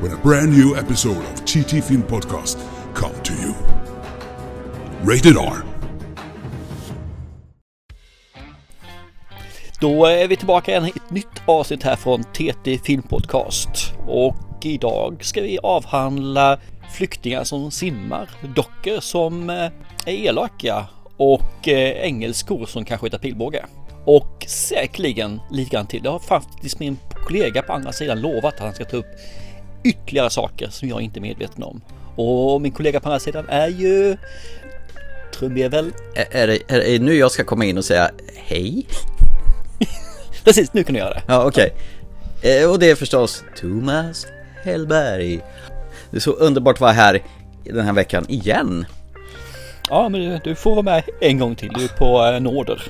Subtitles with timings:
[0.00, 2.58] when a brand new episode of TT Film Podcast
[2.94, 3.54] come to you.
[5.02, 5.64] Rated R.
[9.80, 13.92] Då är vi tillbaka igen i ett nytt avsnitt här från TT Filmpodcast.
[14.06, 16.58] Och idag ska vi avhandla
[16.90, 19.56] flyktingar som simmar, dockor som eh,
[20.06, 23.64] är elaka och ängelskor engelskor som kan skjuta pilbåge.
[24.04, 26.02] Och säkerligen lite grann till.
[26.02, 29.06] Det har faktiskt min kollega på andra sidan lovat att han ska ta upp
[29.84, 31.80] ytterligare saker som jag inte är medveten om.
[32.16, 34.16] Och min kollega på andra sidan är ju
[35.34, 35.92] trumvirvel.
[36.14, 38.86] Är, det, är det nu jag ska komma in och säga hej?
[40.44, 41.22] Precis, nu kan du göra det.
[41.28, 41.72] Ja, okej.
[42.42, 44.26] Eh, Och det är förstås Thomas
[44.64, 45.40] Hellberg.
[46.10, 47.22] Det är så underbart att vara här
[47.64, 48.86] den här veckan igen.
[49.90, 51.68] Ja, men du, du får vara med en gång till.
[51.68, 52.82] Du är på eh, nåder.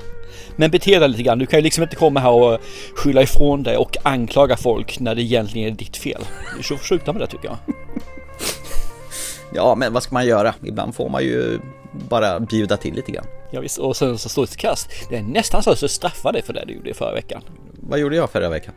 [0.55, 1.39] Men bete dig lite grann.
[1.39, 2.59] Du kan ju liksom inte komma här och
[2.95, 6.21] skylla ifrån dig och anklaga folk när det egentligen är ditt fel.
[6.57, 7.57] Du får sluta med det tycker jag.
[9.53, 10.53] Ja, men vad ska man göra?
[10.63, 11.59] Ibland får man ju
[12.09, 13.25] bara bjuda till lite grann.
[13.51, 13.77] Ja, visst.
[13.77, 14.89] Och sen så står det till kast.
[15.09, 17.41] Det är nästan så att jag straffar dig för det du gjorde förra veckan.
[17.73, 18.73] Vad gjorde jag förra veckan?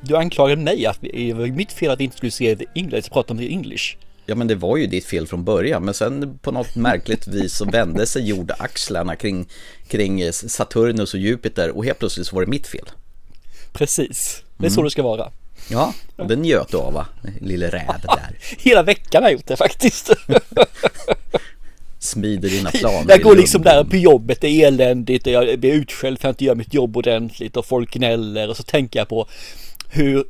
[0.00, 3.32] Du anklagade mig att det var mitt fel att vi inte skulle se English, prata
[3.32, 3.96] om The English.
[4.26, 7.54] Ja, men det var ju ditt fel från början, men sen på något märkligt vis
[7.54, 9.48] så vände sig jordaxlarna kring,
[9.88, 12.90] kring Saturnus och Jupiter och helt plötsligt så var det mitt fel.
[13.72, 14.42] Precis.
[14.56, 15.30] Det är så det ska vara.
[15.70, 17.06] Ja, och det njöt du av va?
[17.40, 18.38] Lille räv där.
[18.58, 20.10] Hela veckan har jag gjort det faktiskt.
[21.98, 25.72] Smider dina planer Jag går liksom där på jobbet, det är eländigt och jag blir
[25.72, 29.08] utskälld för att inte göra mitt jobb ordentligt och folk gnäller och så tänker jag
[29.08, 29.28] på
[29.90, 30.24] hur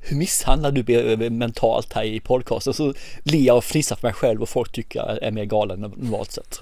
[0.00, 2.94] hur misshandlad du mentalt här i podcasten så
[3.24, 5.90] ler jag och fnissar för mig själv och folk tycker jag är mer galen än
[5.90, 6.60] normalt sett.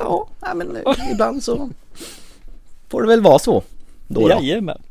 [0.00, 0.78] Ja, nej, men
[1.12, 1.70] ibland så
[2.88, 3.62] får det väl vara så.
[4.08, 4.34] Då, då.
[4.42, 4.82] Jajamän.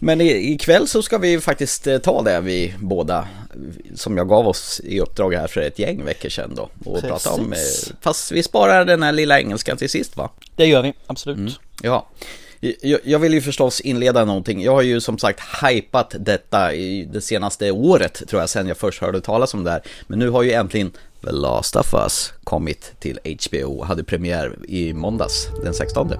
[0.00, 3.28] Men i- ikväll så ska vi faktiskt eh, ta det vi båda,
[3.94, 6.68] som jag gav oss i uppdrag här för ett gäng veckor sedan då.
[6.90, 7.92] Och prata om, eh, Precis.
[8.00, 10.30] fast vi sparar den här lilla engelskan till sist va?
[10.56, 11.60] Det gör vi, absolut.
[11.82, 12.06] Ja.
[13.04, 14.62] Jag, vill ju förstås inleda någonting.
[14.62, 18.76] Jag har ju som sagt hypat detta i det senaste året tror jag sen jag
[18.76, 19.82] först hörde talas om det här.
[20.06, 20.90] Men nu har ju äntligen
[21.24, 26.12] The Last of Us kommit till HBO och hade premiär i måndags den 16.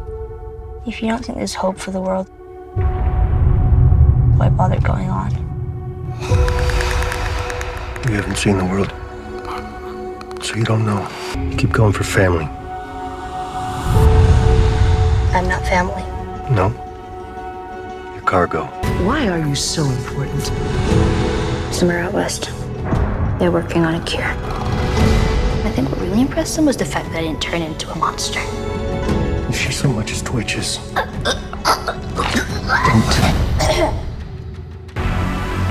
[0.87, 2.27] If you don't think there's hope for the world,
[4.41, 5.31] why bother going on?
[8.09, 8.91] You haven't seen the world,
[10.43, 11.07] so you don't know.
[11.37, 12.49] You keep going for family.
[15.35, 16.12] I'm not family.
[16.53, 16.69] No?
[18.13, 18.67] Your cargo.
[19.07, 20.43] Why are you so important?
[21.73, 22.51] Somewhere out west,
[23.39, 24.23] they're working on a cure.
[24.23, 27.97] I think what really impressed them was the fact that I didn't turn into a
[27.97, 28.39] monster.
[29.49, 30.77] If she so much as twitches.
[30.93, 31.27] don't.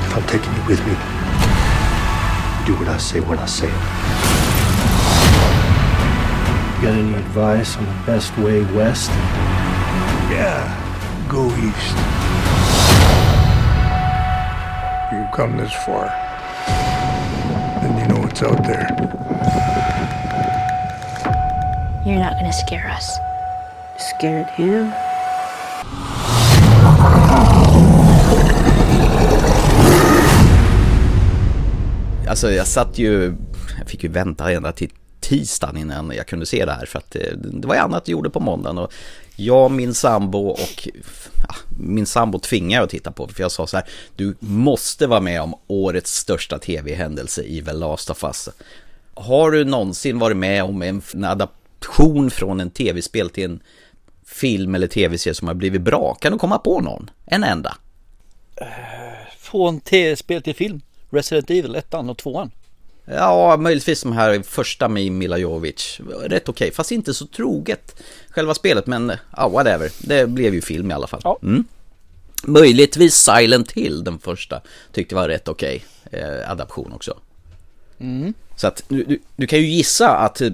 [0.04, 0.94] If I'm taking you with me,
[2.58, 3.74] you do what I say when I say it.
[6.76, 9.12] You got any advice on the best way west?
[10.32, 10.64] Yeah,
[11.28, 11.98] go east.
[15.12, 16.08] You've come this far.
[17.82, 18.88] Then you know what's out there.
[22.06, 23.20] You're not gonna scare us.
[23.98, 24.92] Scared him?
[32.28, 33.36] Alltså jag satt ju,
[33.80, 34.90] jag fick ju vänta ända till
[35.20, 38.12] tisdagen innan jag kunde se det här för att det, det var ju annat jag
[38.12, 38.94] gjorde på måndagen och
[39.36, 40.88] jag, min sambo och
[41.48, 45.08] ja, min sambo tvingade jag att titta på för jag sa så här du måste
[45.08, 48.50] vara med om årets största tv-händelse i The Last of Us.
[49.14, 53.64] Har du någonsin varit med om en, en adaption från en tv-spel till en
[54.26, 56.18] film eller tv-serie som har blivit bra?
[56.22, 57.10] Kan du komma på någon?
[57.26, 57.78] En enda?
[58.56, 58.68] Eh,
[59.38, 60.82] från tv-spel till film.
[61.10, 62.50] Resident Evil 1 och 2
[63.16, 66.00] Ja, möjligtvis de här första med Mila Jovovich.
[66.24, 67.96] Rätt okej, fast inte så troget
[68.30, 69.92] själva spelet, men ja, whatever.
[70.00, 71.22] Det blev ju film i alla fall.
[71.24, 71.40] Ja.
[71.44, 71.64] Mm.
[72.44, 74.62] Möjligtvis Silent Hill, den första,
[74.92, 77.18] tyckte var rätt okej eh, adaption också.
[78.56, 80.50] Så att du, du, du kan ju gissa att eh,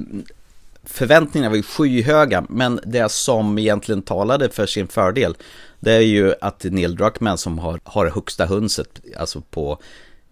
[0.83, 5.35] förväntningarna var ju skyhöga, men det som egentligen talade för sin fördel,
[5.79, 9.79] det är ju att Neil Druckmann som har, har högsta hönset, alltså på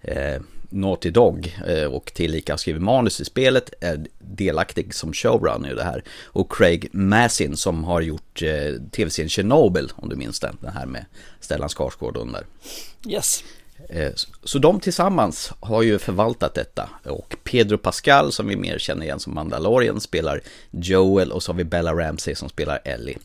[0.01, 0.41] eh,
[0.75, 5.73] Naughty Dog eh, och tillika har skrivit manus i spelet är delaktig som showrunner i
[5.73, 6.03] det här.
[6.23, 10.85] Och Craig Massin som har gjort eh, tv-serien Chernobyl, om du minns den, den här
[10.85, 11.05] med
[11.39, 12.45] Stellan Skarsgård under.
[13.07, 13.43] Yes.
[13.89, 14.11] Eh,
[14.43, 19.19] så de tillsammans har ju förvaltat detta och Pedro Pascal som vi mer känner igen
[19.19, 20.41] som Mandalorian spelar
[20.71, 23.17] Joel och så har vi Bella Ramsey som spelar Ellie.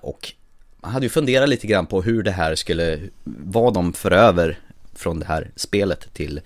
[0.00, 0.32] Och
[0.80, 4.58] man hade ju funderat lite grann på hur det här skulle, vad de för över
[4.98, 6.40] från det här spelet till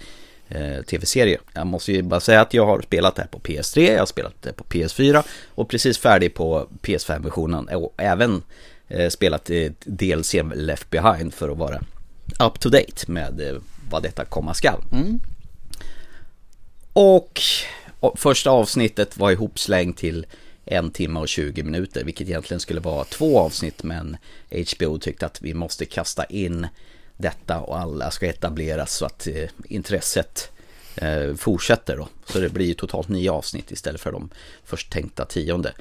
[0.48, 1.38] eh, tv-serie.
[1.52, 4.06] Jag måste ju bara säga att jag har spelat det här på PS3, jag har
[4.06, 5.24] spelat det på PS4
[5.54, 8.42] och precis färdig på PS5-versionen och även
[9.08, 9.50] spelat
[9.84, 11.80] DLC Left Behind för att vara
[12.38, 13.60] up to date med eh,
[13.90, 14.82] vad detta komma skall.
[14.92, 15.20] Mm.
[16.92, 17.40] Och,
[18.16, 20.26] första avsnittet var ihopslängt till
[20.64, 24.16] en timme och 20 minuter, vilket egentligen skulle vara två avsnitt, men
[24.50, 26.66] HBO tyckte att vi måste kasta in
[27.20, 30.50] detta och alla ska etableras så att eh, intresset
[30.96, 32.08] eh, fortsätter då.
[32.24, 34.30] Så det blir totalt nio avsnitt istället för de
[34.64, 35.72] först tänkta tionde.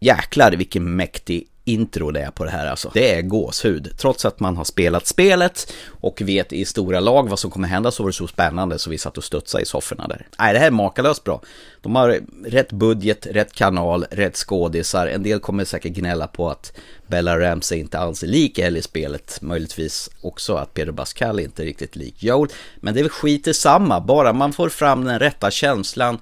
[0.00, 2.90] Jäklar vilken mäktig intro det är på det här alltså.
[2.94, 3.92] Det är gåshud.
[3.96, 7.90] Trots att man har spelat spelet och vet i stora lag vad som kommer hända
[7.90, 10.26] så var det så spännande så vi satt och studsade i sofforna där.
[10.38, 11.40] Nej, det här är makalöst bra.
[11.80, 15.06] De har rätt budget, rätt kanal, rätt skådisar.
[15.06, 16.72] En del kommer säkert gnälla på att
[17.06, 19.38] Bella Ramsey inte alls är lik Ellie i spelet.
[19.42, 22.48] Möjligtvis också att Peter Pascal inte är riktigt lik Joel.
[22.76, 26.18] Men det är väl skit i samma, bara man får fram den rätta känslan.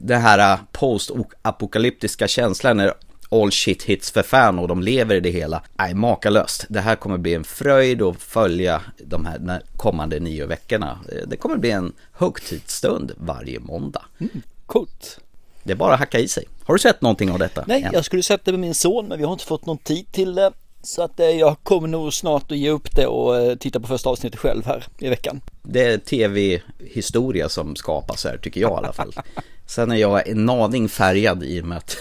[0.00, 2.94] Den här post-apokalyptiska känslan när
[3.30, 5.62] all shit hits för fan och de lever i det hela.
[5.78, 6.66] Nej, makalöst.
[6.68, 10.98] Det här kommer bli en fröjd att följa de här kommande nio veckorna.
[11.26, 14.04] Det kommer bli en högtidsstund varje måndag.
[14.20, 15.20] Mm, coolt.
[15.62, 16.44] Det är bara att hacka i sig.
[16.64, 17.64] Har du sett någonting av detta?
[17.66, 17.90] Nej, än?
[17.92, 20.34] jag skulle sett det med min son men vi har inte fått någon tid till
[20.34, 20.52] det.
[20.82, 23.86] Så att eh, jag kommer nog snart att ge upp det och eh, titta på
[23.86, 25.40] första avsnittet själv här i veckan.
[25.62, 29.12] Det är tv-historia som skapas här tycker jag i alla fall.
[29.66, 31.96] Sen är jag en aning färgad i och med att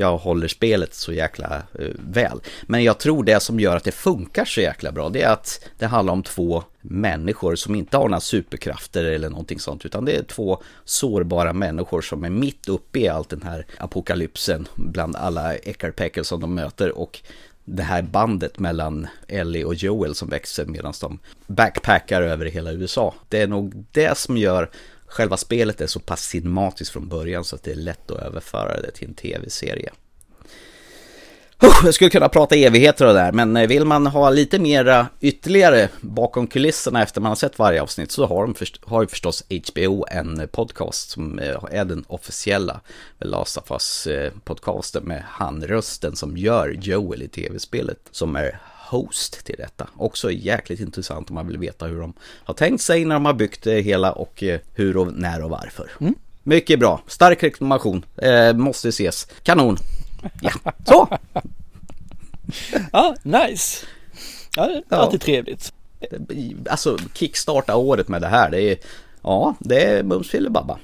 [0.00, 2.40] jag håller spelet så jäkla eh, väl.
[2.62, 5.64] Men jag tror det som gör att det funkar så jäkla bra, det är att
[5.78, 10.12] det handlar om två människor som inte har några superkrafter eller någonting sånt, utan det
[10.12, 15.54] är två sårbara människor som är mitt uppe i allt den här apokalypsen bland alla
[15.54, 17.20] äckarpäckor som de möter och
[17.64, 23.14] det här bandet mellan Ellie och Joel som växer medan de backpackar över hela USA.
[23.28, 24.70] Det är nog det som gör
[25.10, 28.80] själva spelet är så pass cinematiskt från början så att det är lätt att överföra
[28.80, 29.90] det till en tv-serie.
[31.84, 35.88] Jag skulle kunna prata evigheter och där, men eh, vill man ha lite mera ytterligare
[36.00, 39.44] bakom kulisserna efter man har sett varje avsnitt så har, de först, har ju förstås
[39.50, 42.80] HBO en podcast som eh, är den officiella
[43.18, 48.60] Last of Us-podcasten eh, med han rösten som gör Joel i tv-spelet som är
[48.90, 49.88] host till detta.
[49.96, 52.12] Också jäkligt intressant om man vill veta hur de
[52.44, 55.50] har tänkt sig när de har byggt det hela och eh, hur och när och
[55.50, 55.90] varför.
[56.00, 56.14] Mm.
[56.42, 59.76] Mycket bra, stark reklamation, eh, måste ses, kanon.
[60.40, 60.52] Ja,
[60.86, 61.08] så!
[62.92, 63.86] ja, nice.
[64.56, 64.96] Ja, det är ja.
[64.96, 65.72] alltid trevligt.
[66.70, 68.78] Alltså, kickstarta året med det här, det är,
[69.22, 70.78] ja, det är mums babba.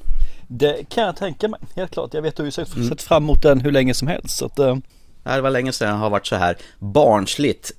[0.49, 2.14] Det kan jag tänka mig, helt klart.
[2.14, 2.88] Jag vet att du har sett, mm.
[2.88, 4.37] sett fram emot den hur länge som helst.
[4.37, 4.76] Så att, uh...
[5.25, 7.73] Det var länge sedan jag har varit så här barnsligt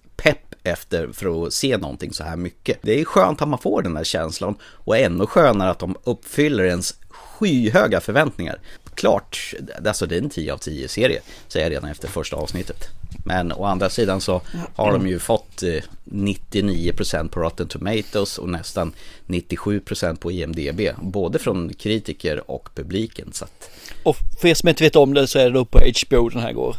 [0.68, 2.80] efter för att se någonting så här mycket.
[2.82, 6.64] Det är skönt att man får den här känslan och ännu skönare att de uppfyller
[6.64, 8.60] ens skyhöga förväntningar.
[8.96, 9.54] Klart,
[9.86, 12.90] alltså det är en 10 av 10 serie, säger jag redan efter första avsnittet.
[13.26, 14.42] Men å andra sidan så
[14.76, 18.94] har de ju fått eh, 99% på Rotten Tomatoes och nästan
[19.28, 20.82] 97% på IMDB.
[21.02, 23.30] Både från kritiker och publiken.
[23.34, 23.70] Så att...
[24.04, 26.42] Och för er som inte vet om det så är det då på HBO den
[26.42, 26.76] här går.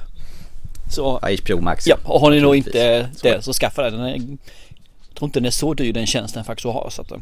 [0.91, 1.87] Så, HBO Max.
[1.87, 4.09] Ja, och har ni nog inte det så skaffa den.
[4.09, 4.39] Jag
[5.15, 6.91] tror inte den är så dyr den tjänsten faktiskt att ha.
[6.91, 7.13] Så att,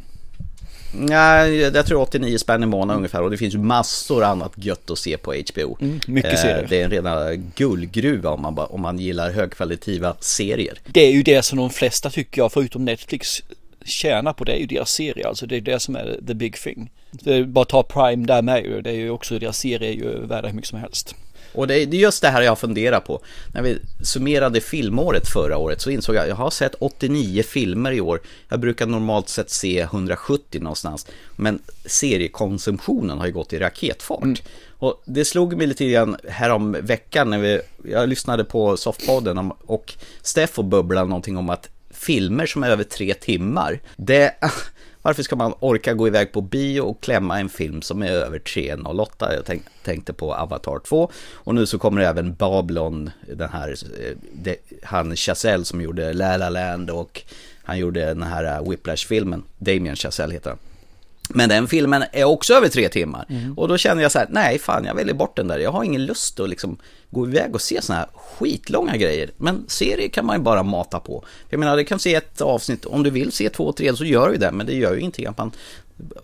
[0.99, 4.91] Nej, jag tror 89 spänn i månaden ungefär och det finns ju massor annat gött
[4.91, 5.77] att se på HBO.
[5.81, 6.63] Mm, mycket serier.
[6.63, 10.79] Eh, det är en rena guldgruva om man, om man gillar högkvalitativa serier.
[10.87, 13.43] Det är ju det som de flesta tycker jag, förutom Netflix,
[13.85, 14.45] tjänar på.
[14.45, 16.91] Det är ju deras serie, alltså det är det som är the big thing.
[17.11, 19.95] Det är bara ta Prime där med ju, det är ju också deras serie är
[19.95, 21.15] ju värda hur mycket som helst.
[21.53, 23.21] Och det är just det här jag funderar på.
[23.55, 27.93] När vi summerade filmåret förra året så insåg jag att jag har sett 89 filmer
[27.93, 28.21] i år.
[28.49, 31.07] Jag brukar normalt sett se 170 någonstans.
[31.37, 34.23] Men seriekonsumtionen har ju gått i raketfart.
[34.23, 34.37] Mm.
[34.79, 39.95] Och det slog mig lite grann härom veckan när vi, jag lyssnade på Softpodden och
[40.23, 44.35] Steffo bubblade någonting om att filmer som är över tre timmar, det,
[45.07, 48.39] varför ska man orka gå iväg på bio och klämma en film som är över
[48.39, 49.35] 3.08?
[49.35, 54.17] Jag tänk, tänkte på Avatar 2 och nu så kommer även Babylon, den här, eh,
[54.33, 57.23] det, han Chazelle som gjorde La La Land och
[57.65, 60.59] han gjorde den här eh, Whiplash-filmen, Damien Chazelle heter han.
[61.28, 63.26] Men den filmen är också över tre timmar.
[63.56, 65.59] Och då känner jag så här, nej fan jag väljer bort den där.
[65.59, 66.78] Jag har ingen lust att liksom
[67.11, 69.30] gå iväg och se såna här skitlånga grejer.
[69.37, 71.25] Men serier kan man ju bara mata på.
[71.49, 74.28] Jag menar, du kan se ett avsnitt, om du vill se två, tre så gör
[74.28, 74.52] du det.
[74.52, 75.52] Men det gör ju ingenting att man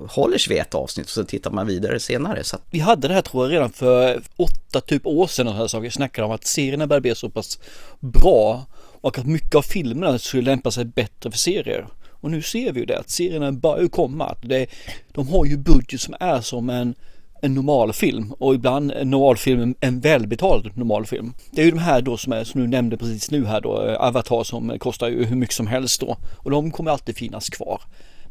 [0.08, 2.44] håller sig vid ett avsnitt och så tittar man vidare senare.
[2.44, 5.66] Så Vi hade det här tror jag redan för åtta typ år sedan och här
[5.66, 5.82] saker.
[5.82, 7.58] Vi snackade om att serierna började bli så pass
[8.00, 8.66] bra
[9.00, 11.86] och att mycket av filmerna skulle lämpa sig bättre för serier.
[12.22, 14.36] Och nu ser vi ju det att serierna börjar ju komma.
[14.42, 14.66] Det,
[15.12, 16.94] de har ju budget som är som en,
[17.42, 21.32] en normal film och ibland en normal film, en välbetald normal film.
[21.50, 23.86] Det är ju de här då som är, som du nämnde precis nu här då,
[23.86, 26.16] eh, Avatar som kostar ju hur mycket som helst då.
[26.36, 27.82] Och de kommer alltid finnas kvar.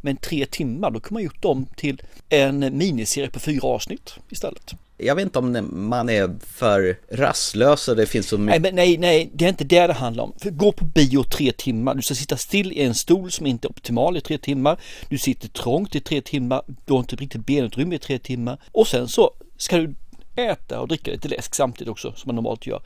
[0.01, 4.73] Men tre timmar, då kan man gjort dem till en miniserie på fyra avsnitt istället
[5.01, 8.61] jag vet inte om man är för rastlös och det finns så Nej, mycket.
[8.61, 10.33] men nej, nej, det är inte det det handlar om.
[10.39, 13.67] För gå på bio tre timmar, du ska sitta still i en stol som inte
[13.67, 14.79] är optimal i tre timmar.
[15.09, 18.61] Du sitter trångt i tre timmar, du har inte riktigt benutrymme i tre timmar.
[18.71, 19.95] Och sen så ska du
[20.35, 22.81] äta och dricka lite läsk samtidigt också som man normalt gör.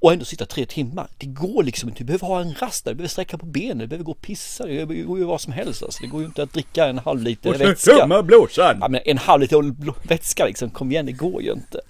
[0.00, 1.08] Och ändå sitta tre timmar.
[1.18, 2.00] Det går liksom inte.
[2.00, 4.20] Du behöver ha en rast där, du behöver sträcka på benen, du behöver gå och
[4.20, 5.82] pissa, det går ju vad som helst.
[5.82, 6.02] Alltså.
[6.02, 8.22] Det går ju inte att dricka en halv liter vätska.
[8.22, 8.78] blåsan!
[8.80, 11.80] Ja, men en halv liter vätska liksom, kom igen det går ju inte.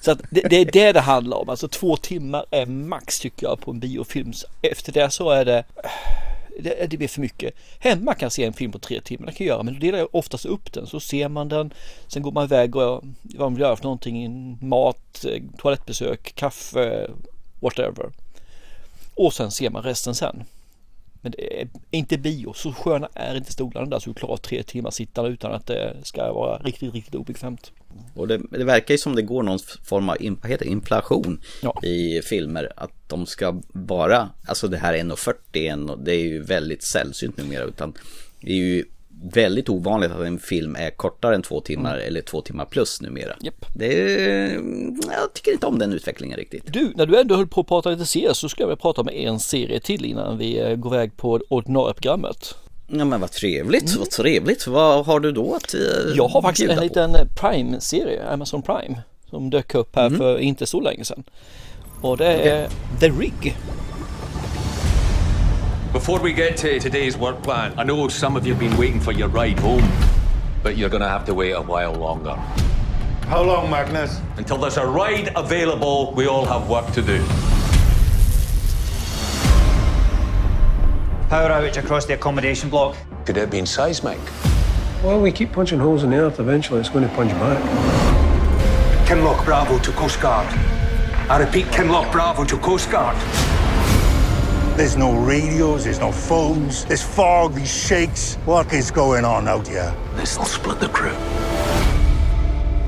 [0.00, 3.46] Så att det, det är det det handlar om, alltså två timmar är max tycker
[3.46, 4.32] jag på en biofilm.
[4.62, 5.64] Efter det så är det,
[6.60, 7.54] det, det blir för mycket.
[7.78, 9.80] Hemma kan jag se en film på tre timmar, det kan jag göra, men då
[9.80, 10.86] delar jag oftast upp den.
[10.86, 11.72] Så ser man den,
[12.06, 17.10] sen går man iväg och vad man vill göra för någonting, mat, eh, toalettbesök, kaffe,
[17.60, 18.10] whatever.
[19.14, 20.44] Och sen ser man resten sen.
[21.20, 24.62] Men det är inte bio, så sköna är inte stolarna där så du klarar tre
[24.62, 27.72] timmar sittande utan att det ska vara riktigt, riktigt obekvämt.
[28.14, 31.80] Och det, det verkar ju som det går någon form av vad heter inflation Ja.
[31.82, 32.72] i filmer.
[32.76, 37.64] Att de ska vara, alltså det här 1,40 och det är ju väldigt sällsynt numera.
[37.64, 37.92] Utan
[38.40, 38.84] det är ju
[39.22, 43.36] väldigt ovanligt att en film är kortare än två timmar eller två timmar plus numera.
[43.40, 43.66] Japp.
[43.74, 44.52] Det är,
[45.10, 46.72] jag tycker inte om den utvecklingen riktigt.
[46.72, 49.00] Du, när du ändå höll på att prata lite serier så ska jag vilja prata
[49.00, 52.54] om en serie till innan vi eh, går iväg på ordinarie programmet.
[52.88, 54.66] Ja men vad trevligt, vad trevligt.
[54.66, 55.80] Vad har du då att eh,
[56.16, 56.82] Jag har faktiskt en på?
[56.82, 57.10] liten
[57.40, 61.24] Prime-serie, Amazon Prime, som dök upp här för inte så länge sedan.
[62.00, 62.68] Och det är
[63.00, 63.56] The Rig.
[65.92, 69.00] Before we get to today's work plan, I know some of you have been waiting
[69.00, 69.90] for your ride home,
[70.62, 72.34] but you're gonna have to wait a while longer.
[73.24, 74.20] How long, Magnus?
[74.36, 77.24] Until there's a ride available, we all have work to do.
[81.30, 82.94] Power outage across the accommodation block.
[83.24, 84.18] Could it have been seismic?
[85.02, 86.38] Well, we keep punching holes in the earth.
[86.38, 87.62] Eventually, it's going to punch back.
[89.06, 90.48] Kinlock Bravo to Coast Guard.
[91.30, 93.16] I repeat, Kinlock Bravo to Coast Guard.
[94.78, 98.36] There's no radios, there's no phones, there's fog, these shakes.
[98.46, 99.92] What is going on out here?
[100.16, 101.16] This'll split the crew.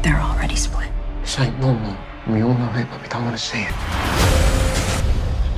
[0.03, 0.89] They're already split.
[1.25, 1.99] Say no more.
[2.29, 3.75] We all know it, but we don't want to see it.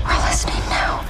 [0.07, 1.01] We're listening now.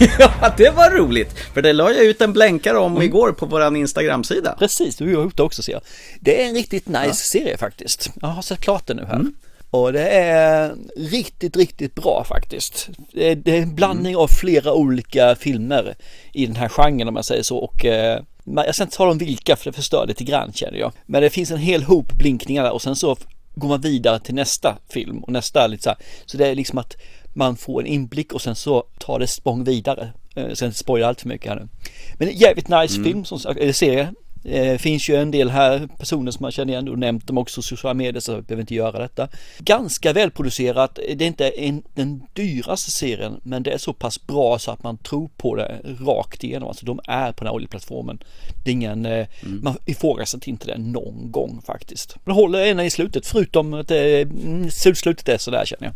[0.40, 1.38] Ja, det var roligt!
[1.54, 4.56] För det la jag ut en blänkare om igår på våran Instagram-sida.
[4.58, 5.82] Precis, du har gjort det också ser jag.
[6.20, 8.10] Det är en riktigt nice serie faktiskt.
[8.20, 9.24] Jag har sett klart den nu här.
[9.70, 12.88] Och det är riktigt, riktigt bra faktiskt.
[13.12, 15.94] Det är, det är en blandning av flera olika filmer
[16.32, 17.56] i den här genren om man säger så.
[17.58, 20.92] Och eh, jag ska inte tala om vilka för det förstör lite grann känner jag.
[21.06, 23.16] Men det finns en hel hop blinkningar där och sen så
[23.54, 25.98] går man vidare till nästa film och nästa lite så här.
[26.26, 26.96] Så det är liksom att
[27.34, 30.12] man får en inblick och sen så tar det språng vidare.
[30.34, 31.68] Eh, Sen spoilar allt för mycket här nu.
[32.18, 34.12] Men en jävligt nice film, som sagt, eller serie.
[34.44, 37.60] Eh, finns ju en del här personer som man känner igen och nämnt dem också
[37.60, 39.28] i sociala medier så jag behöver inte göra detta.
[39.58, 44.58] Ganska välproducerat, det är inte en, den dyraste serien men det är så pass bra
[44.58, 46.68] så att man tror på det rakt igenom.
[46.68, 48.22] Alltså de är på den här oljeplattformen.
[48.64, 52.16] Det är ingen, eh, man ifrågasätter inte det någon gång faktiskt.
[52.24, 55.94] Man håller ända i slutet förutom att det, mm, slutslutet är sådär känner jag.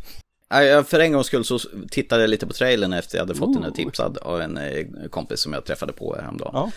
[0.87, 1.59] För en gångs skull så
[1.91, 4.87] tittade jag lite på trailern efter jag hade fått den här tipsad av en eh,
[5.11, 6.51] kompis som jag träffade på häromdagen.
[6.55, 6.71] Ja.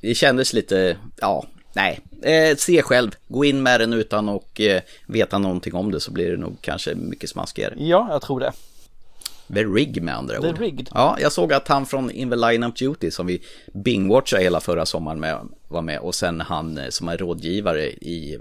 [0.00, 2.00] Det kändes lite, ja, nej.
[2.22, 6.10] Eh, se själv, gå in med den utan att eh, veta någonting om det så
[6.12, 7.74] blir det nog kanske mycket smaskigare.
[7.78, 8.52] Ja, jag tror det.
[9.54, 10.58] The Rig med andra The ord.
[10.58, 10.88] Rigged.
[10.94, 14.60] Ja, jag såg att han från In the Line of Duty som vi bingwatchade hela
[14.60, 18.38] förra sommaren med, var med och sen han eh, som är rådgivare i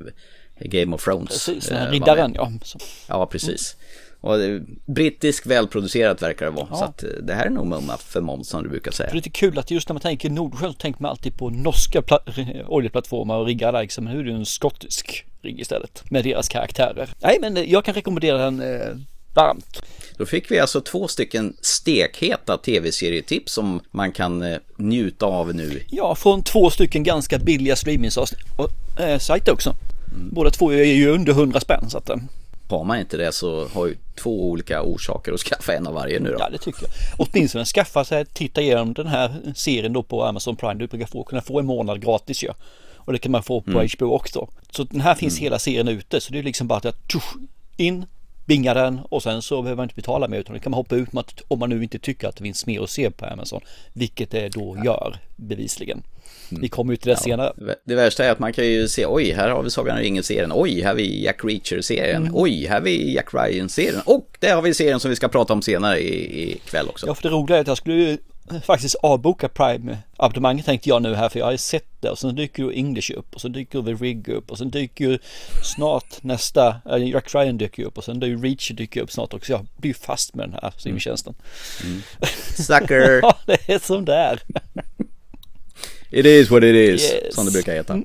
[0.59, 1.29] Game of Thrones.
[1.29, 2.51] Precis, eh, den här var riddaren ja.
[2.63, 3.75] Så- Ja, precis.
[4.21, 6.67] Och eh, brittisk välproducerat verkar det vara.
[6.75, 9.07] Så att eh, det här är nog mumma för Måns som du brukar säga.
[9.09, 11.49] Det är lite kul att just när man tänker Nordsjön så tänker man alltid på
[11.49, 14.03] norska pla- oljeplattformar och riggar där liksom.
[14.03, 17.09] Men nu är det en skottisk rigg istället med deras karaktärer.
[17.19, 18.87] Nej men eh, jag kan rekommendera den eh,
[19.33, 19.81] varmt.
[20.17, 25.83] Då fick vi alltså två stycken stekheta tv-serietips som man kan eh, njuta av nu.
[25.89, 29.69] Ja, från två stycken ganska billiga streaming-sajter också.
[30.15, 30.29] Mm.
[30.31, 32.15] Båda två är ju under 100 spänn så att eh,
[32.71, 36.19] Har man inte det så har ju två olika orsaker att skaffa en av varje
[36.19, 36.37] nu då.
[36.39, 36.91] Ja, det tycker jag.
[37.27, 40.73] Åtminstone skaffa sig, titta igenom den här serien då på Amazon Prime.
[40.73, 42.47] Du brukar få, kunna få en månad gratis ju.
[42.47, 42.53] Ja.
[42.95, 43.87] Och det kan man få på Mm.
[43.97, 44.47] HBO också.
[44.71, 46.21] Så den här finns hela serien ute.
[46.21, 47.33] Så det är liksom bara att tjusch,
[47.77, 48.05] in,
[48.45, 50.95] binga den och sen så behöver man inte betala mer utan det kan man hoppa
[50.95, 51.09] ut
[51.47, 53.61] om man nu inte tycker att det finns mer att se på Amazon.
[53.93, 56.03] Vilket det då gör bevisligen.
[56.51, 57.53] Vi kommer ju till det senare.
[57.85, 60.51] Det värsta är att man kan ju se, oj, här har vi Sagan om ringen-serien,
[60.55, 62.35] oj, här har vi Jack Reacher-serien, Mm.
[62.35, 65.53] oj, här har vi Jack Ryan-serien och där har vi serien som vi ska prata
[65.53, 67.07] om senare i, i kväll också.
[67.07, 68.17] Ja, för det roliga är att jag skulle ju
[68.63, 72.35] faktiskt avboka Prime-abonnemanget tänkte jag nu här för jag har ju sett det och sen
[72.35, 75.17] dyker ju English upp och sen dyker The Rig upp och sen dyker ju
[75.63, 79.51] snart nästa, äh, Jack Ryan dyker upp och sen dyker Reach dyker upp snart också.
[79.51, 81.33] Jag blir ju fast med den här streamingtjänsten.
[81.83, 82.01] Mm.
[82.57, 83.19] Sucker!
[83.21, 84.39] ja, det är som det är.
[86.11, 87.35] It is what it is, Yes.
[87.35, 87.99] som det brukar heta.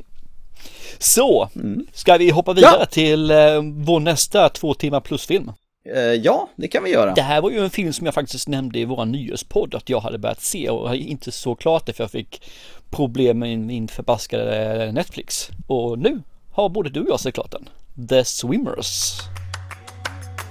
[0.98, 1.86] Så, Mm.
[1.92, 2.86] ska vi hoppa vidare Ja.
[2.86, 3.36] till eh,
[3.74, 5.52] vår nästa två timmar plus film?
[5.94, 7.14] Eh, ja, det kan vi göra.
[7.14, 10.00] Det här var ju en film som jag faktiskt nämnde i vår nyhetspodd att jag
[10.00, 12.42] hade börjat se och inte så klart det för jag fick
[12.90, 15.48] problem med min förbaskade Netflix.
[15.66, 16.22] Och nu
[16.52, 17.68] har både du och jag sett klart den.
[18.08, 19.12] The Swimmers.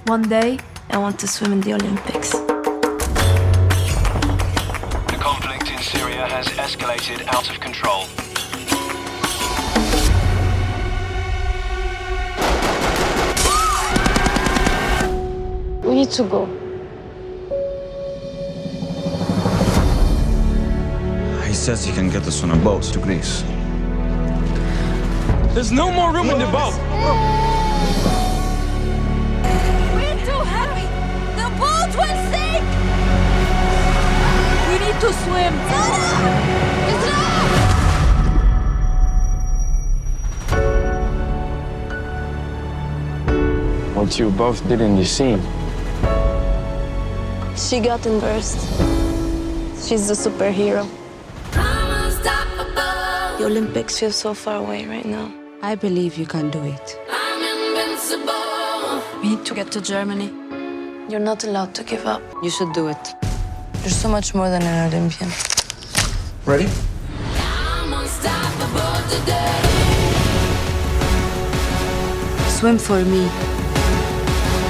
[0.08, 0.58] One day,
[0.92, 2.34] I want to swim in the Olympics.
[6.26, 8.04] In has escalated out of control.
[15.82, 16.46] We need to go.
[21.46, 23.42] He says he can get us on a boat to Greece.
[25.54, 26.74] There's no more room in the boat.
[29.94, 30.86] We're too heavy.
[31.40, 32.45] The boat will sink.
[34.96, 35.54] We to swim.
[43.94, 45.42] What you both did in the scene.
[47.56, 48.60] She got embarrassed.
[49.86, 50.88] She's the superhero.
[53.38, 55.30] The Olympics feel so far away right now.
[55.62, 56.98] I believe you can do it.
[59.22, 60.32] We need to get to Germany.
[61.10, 62.22] You're not allowed to give up.
[62.42, 63.15] You should do it.
[63.86, 65.30] You're so much more than an Olympian.
[66.44, 66.66] Ready?
[72.48, 73.28] Swim for me.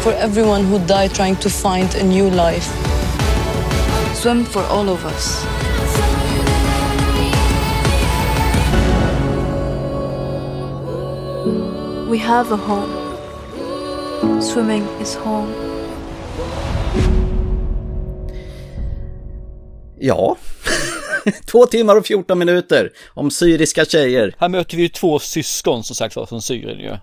[0.02, 2.68] For everyone who died trying to find a new life.
[4.14, 5.42] Swim for all of us.
[12.06, 14.42] We have a home.
[14.42, 15.65] Swimming is home.
[20.00, 20.36] Ja,
[21.46, 24.34] två timmar och 14 minuter om syriska tjejer.
[24.38, 26.96] Här möter vi ju två syskon som sagt var från Syrien ju.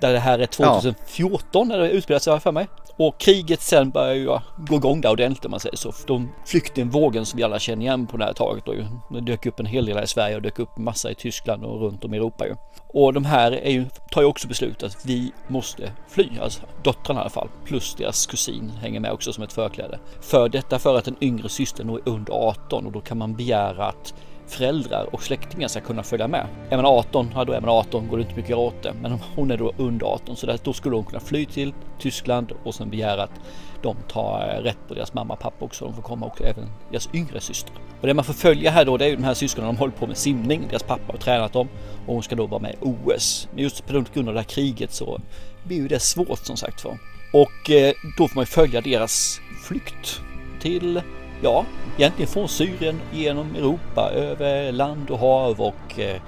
[0.00, 2.66] Där det här är 2014 när det utspelar sig för mig.
[2.96, 5.92] Och kriget sen börjar ju gå igång där ordentligt om man säger så.
[6.06, 8.84] De flyktingvågen som vi alla känner igen på det här taget då ju.
[9.10, 11.80] Det dök upp en hel del i Sverige och dök upp massa i Tyskland och
[11.80, 12.54] runt om i Europa ju.
[12.86, 17.20] Och de här är ju, tar ju också beslut att vi måste fly, alltså dottrarna
[17.20, 19.98] i alla fall, plus deras kusin hänger med också som ett förkläde.
[20.20, 23.86] För detta för att den yngre systern är under 18 och då kan man begära
[23.86, 24.14] att
[24.50, 26.46] föräldrar och släktingar ska kunna följa med.
[26.70, 28.82] Är man 18, ja då är man 18, går det inte mycket att göra åt
[28.82, 28.92] det.
[29.02, 32.52] Men hon är då under 18 så där, då skulle hon kunna fly till Tyskland
[32.64, 33.40] och sen begära att
[33.82, 35.84] de tar eh, rätt på deras mamma och pappa också.
[35.84, 37.72] De får komma också, även deras yngre syster.
[38.00, 39.92] Och det man får följa här då det är ju de här syskonen, de håller
[39.92, 40.66] på med simning.
[40.68, 41.68] Deras pappa har tränat dem
[42.06, 43.48] och hon ska då vara med i OS.
[43.54, 45.20] Men just på grund av det här kriget så
[45.64, 46.98] blir ju det svårt som sagt för.
[47.32, 50.20] Och eh, då får man ju följa deras flykt
[50.60, 51.02] till
[51.42, 51.64] ja,
[51.98, 56.20] egentligen från Syrien genom Europa, över land och hav och eh,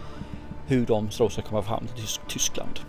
[0.66, 2.80] hur de så ska komma fram till Tys- Tyskland.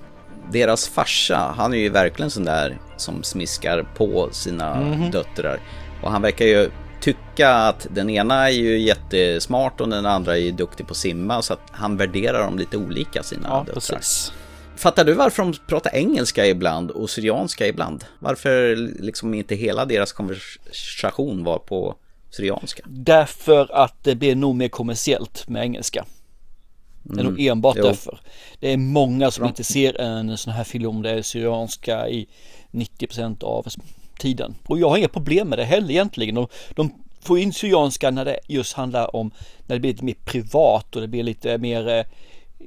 [0.51, 5.11] Deras farsa, han är ju verkligen sån där som smiskar på sina Mhm.
[5.11, 5.59] döttrar.
[6.03, 6.69] Och han verkar ju
[7.01, 10.97] tycka att den ena är ju jättesmart och den andra är ju duktig på att
[10.97, 13.73] simma så att han värderar dem lite olika sina Ja, döttrar.
[13.97, 14.33] precis.
[14.75, 18.05] Fattar du varför de pratar engelska ibland och syrianska ibland?
[18.19, 21.95] Varför liksom inte hela deras konversation var på
[22.35, 22.83] syrianska?
[22.87, 26.05] Därför att det blir nog mer kommersiellt med engelska.
[27.03, 27.83] Det är nog Mm, enbart jo.
[27.83, 28.19] därför.
[28.59, 29.49] Det är många som Bra.
[29.49, 32.27] inte ser en sån här film om det är syrianska i
[32.71, 33.67] 90% av
[34.19, 34.55] tiden.
[34.65, 36.35] Och jag har inga problem med det heller egentligen.
[36.35, 39.31] De, de får in syrianska när det just handlar om
[39.65, 42.03] när det blir lite mer privat och det blir lite mer eh,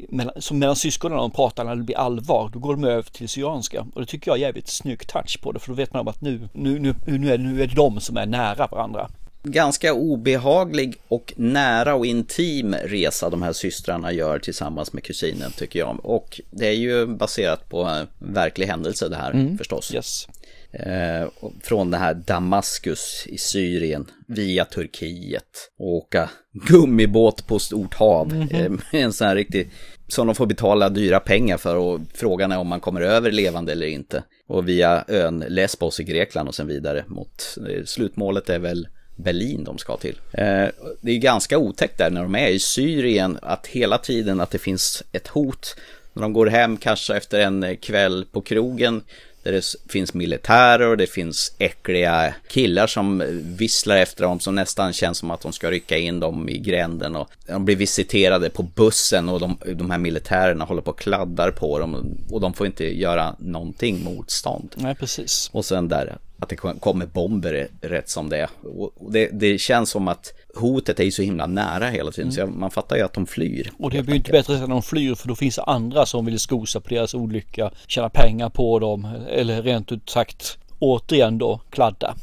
[0.09, 3.29] mellan, som mellan syskonen de pratar när det blir allvar, då går de över till
[3.29, 3.87] syrianska.
[3.94, 6.09] Och det tycker jag är jävligt snygg touch på det, för då vet man om
[6.09, 9.11] att nu, nu, nu, nu, är, det, nu är det de som är nära varandra.
[9.48, 15.78] Ganska obehaglig och nära och intim resa de här systrarna gör tillsammans med kusinen tycker
[15.78, 16.00] jag.
[16.02, 19.59] Och det är ju baserat på verklig händelse det här mm.
[19.59, 19.94] förstås.
[19.94, 20.28] Yes.
[20.72, 21.28] Eh,
[21.62, 28.32] från det här Damaskus i Syrien via Turkiet och åka gummibåt på stort hav.
[28.32, 28.80] Mm -hmm.
[28.92, 29.70] eh, en sån här riktig,
[30.09, 33.72] som de får betala dyra pengar för och frågan är om man kommer över levande
[33.72, 34.22] eller inte.
[34.48, 39.64] Och via ön Lesbos i Grekland och sen vidare mot, eh, slutmålet är väl Berlin
[39.64, 40.20] de ska till.
[40.33, 40.66] Eh,
[41.00, 44.59] det är ganska otäckt där när de är i Syrien att hela tiden att det
[44.59, 45.76] finns ett hot.
[46.12, 49.02] När de går hem kanske efter en kväll på krogen
[49.46, 53.22] där det finns militärer och det finns äckliga killar som
[53.59, 57.16] visslar efter dem som nästan känns som att de ska rycka in dem i gränden
[57.16, 61.50] och de blir visiterade på bussen och de, de här militärerna håller på och kladdar
[61.50, 64.74] på dem och de får inte göra någonting motstånd.
[64.76, 65.50] Nej, precis.
[65.52, 68.48] Och sen där att det kommer bomber rätt som det är.
[68.62, 72.52] Och det, det känns som att hotet är ju så himla nära hela tiden mm.
[72.52, 73.70] så man fattar ju att de flyr.
[73.78, 76.24] Och det blir ju inte bättre när de flyr för då finns det andra som
[76.24, 81.60] vill skosa på deras olycka, tjäna pengar på dem eller rent ut sagt återigen då
[81.70, 82.14] kladda.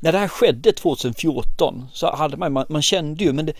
[0.00, 3.52] När det här skedde 2014 så hade man, man, man kände ju men det,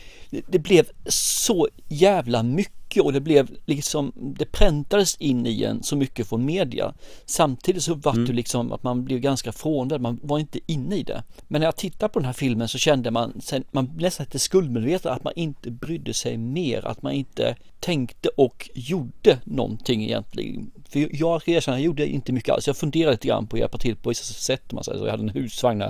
[0.46, 5.83] det blev så jävla mycket mycket och det blev liksom, det präntades in i en
[5.83, 6.94] så mycket från media.
[7.26, 8.26] Samtidigt så var mm.
[8.26, 11.22] det liksom att man blev ganska frånvänd, man var inte inne i det.
[11.48, 14.38] Men när jag tittade på den här filmen så kände man, sen, man nästan lite
[14.38, 20.70] skuldmedveten att man inte brydde sig mer, att man inte tänkte och gjorde någonting egentligen.
[20.88, 22.66] För jag erkänner, jag gjorde inte mycket alls.
[22.66, 24.72] Jag funderade lite grann på att hjälpa till på vissa sätt.
[24.72, 24.98] Man säger.
[24.98, 25.83] Så jag hade en husvagn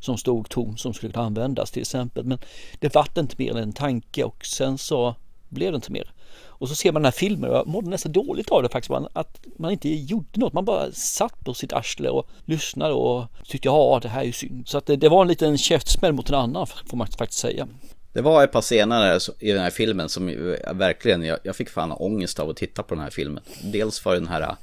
[0.00, 2.24] som stod tom som skulle kunna användas till exempel.
[2.24, 2.38] Men
[2.78, 5.14] det vart inte mer än en tanke och sen så
[5.56, 6.12] blev det inte mer.
[6.58, 8.94] Och så ser man den här filmen och jag mådde nästan dåligt av det faktiskt.
[9.12, 10.52] Att man inte gjorde något.
[10.52, 14.32] Man bara satt på sitt arsle och lyssnade och tyckte ja det här är ju
[14.32, 14.68] synd.
[14.68, 17.68] Så att det, det var en liten käftsmäll mot en annan får man faktiskt säga.
[18.12, 20.26] Det var ett par scener i den här filmen som
[20.72, 23.42] verkligen, jag, jag fick fan ångest av att titta på den här filmen.
[23.62, 24.56] Dels för den här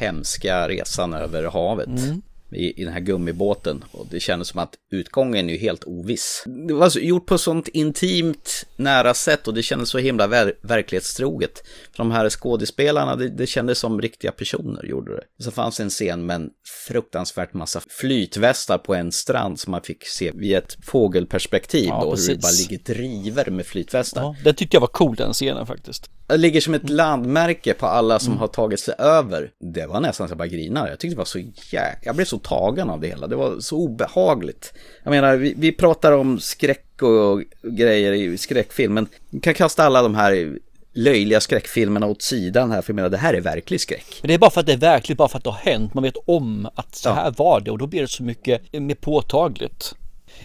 [0.00, 1.86] hemska resan över havet.
[1.86, 2.22] Mm
[2.54, 3.84] i, i den här gummibåten.
[3.90, 6.44] Och det kändes som att utgången är ju helt oviss.
[6.68, 11.62] Det var gjort på sånt intimt, nära sätt och det kändes så himla ver verklighetstroget.
[11.92, 15.44] För de här skådespelarna, det, det kändes som riktiga personer gjorde det.
[15.44, 16.50] Så fanns en scen med en
[16.86, 22.10] fruktansvärt massa flytvästar på en strand som man fick se via ett fågelperspektiv ja, då,
[22.10, 24.22] hur det bara ligger driver med flytvästar.
[24.22, 26.10] Ja, det tyckte jag var cool den scenen faktiskt.
[26.26, 28.38] Det ligger som ett landmärke på alla som mm.
[28.40, 29.50] har tagit sig över.
[29.74, 30.90] Det var nästan så jag bara grinade.
[30.90, 32.00] Jag tyckte det var så jäkla...
[32.02, 33.26] Jag blev så tagen av det hela.
[33.26, 34.72] Det var så obehagligt.
[35.02, 40.02] Jag menar, vi, vi pratar om skräck och grejer i skräckfilm, vi kan kasta alla
[40.02, 40.58] de här
[40.94, 44.18] löjliga skräckfilmerna åt sidan här, för jag menar det här är verklig skräck.
[44.22, 45.94] Men det är bara för att det är verkligt, bara för att det har hänt.
[45.94, 47.34] Man vet om att så här ja.
[47.36, 49.94] var det och då blir det så mycket mer påtagligt.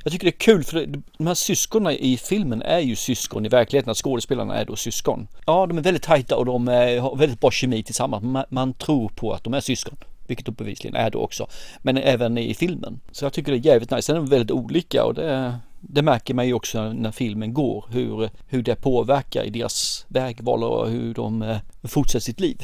[0.03, 0.85] Jag tycker det är kul för
[1.17, 5.27] de här syskonen i filmen är ju syskon i verkligheten, att skådespelarna är då syskon.
[5.45, 8.23] Ja, de är väldigt tajta och de är, har väldigt bra kemi tillsammans.
[8.23, 9.97] Man, man tror på att de är syskon.
[10.27, 11.47] Vilket de bevisligen är då också.
[11.81, 12.99] Men även i filmen.
[13.11, 14.01] Så jag tycker det är jävligt nice.
[14.01, 17.85] Sen är de väldigt olika och det, det märker man ju också när filmen går.
[17.89, 22.61] Hur, hur det påverkar i deras vägval och hur de eh, fortsätter sitt liv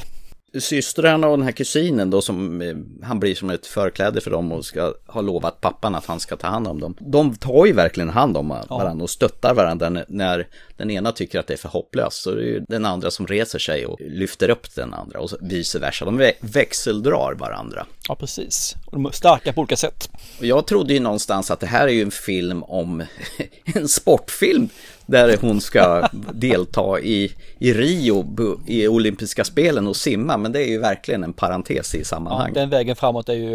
[0.58, 4.52] systrarna och den här kusinen då som eh, han blir som ett förkläde för dem
[4.52, 6.94] och ska ha lovat pappan att han ska ta hand om dem.
[7.00, 11.46] De tar ju verkligen hand om varandra och stöttar varandra när den ena tycker att
[11.46, 12.22] det är för hopplöst.
[12.22, 15.30] Så det är ju den andra som reser sig och lyfter upp den andra och
[15.40, 16.04] vice versa.
[16.04, 17.86] De växeldrar varandra.
[18.08, 18.74] Ja, precis.
[18.84, 20.10] Och de är starka på olika sätt.
[20.40, 23.02] Jag trodde ju någonstans att det här är ju en film om
[23.74, 24.68] en sportfilm
[25.06, 28.24] där hon ska delta i, i Rio
[28.66, 30.36] i olympiska spelen och simma.
[30.36, 32.56] Men det är ju verkligen en parentes i sammanhanget.
[32.56, 33.52] Ja, den vägen framåt är ju,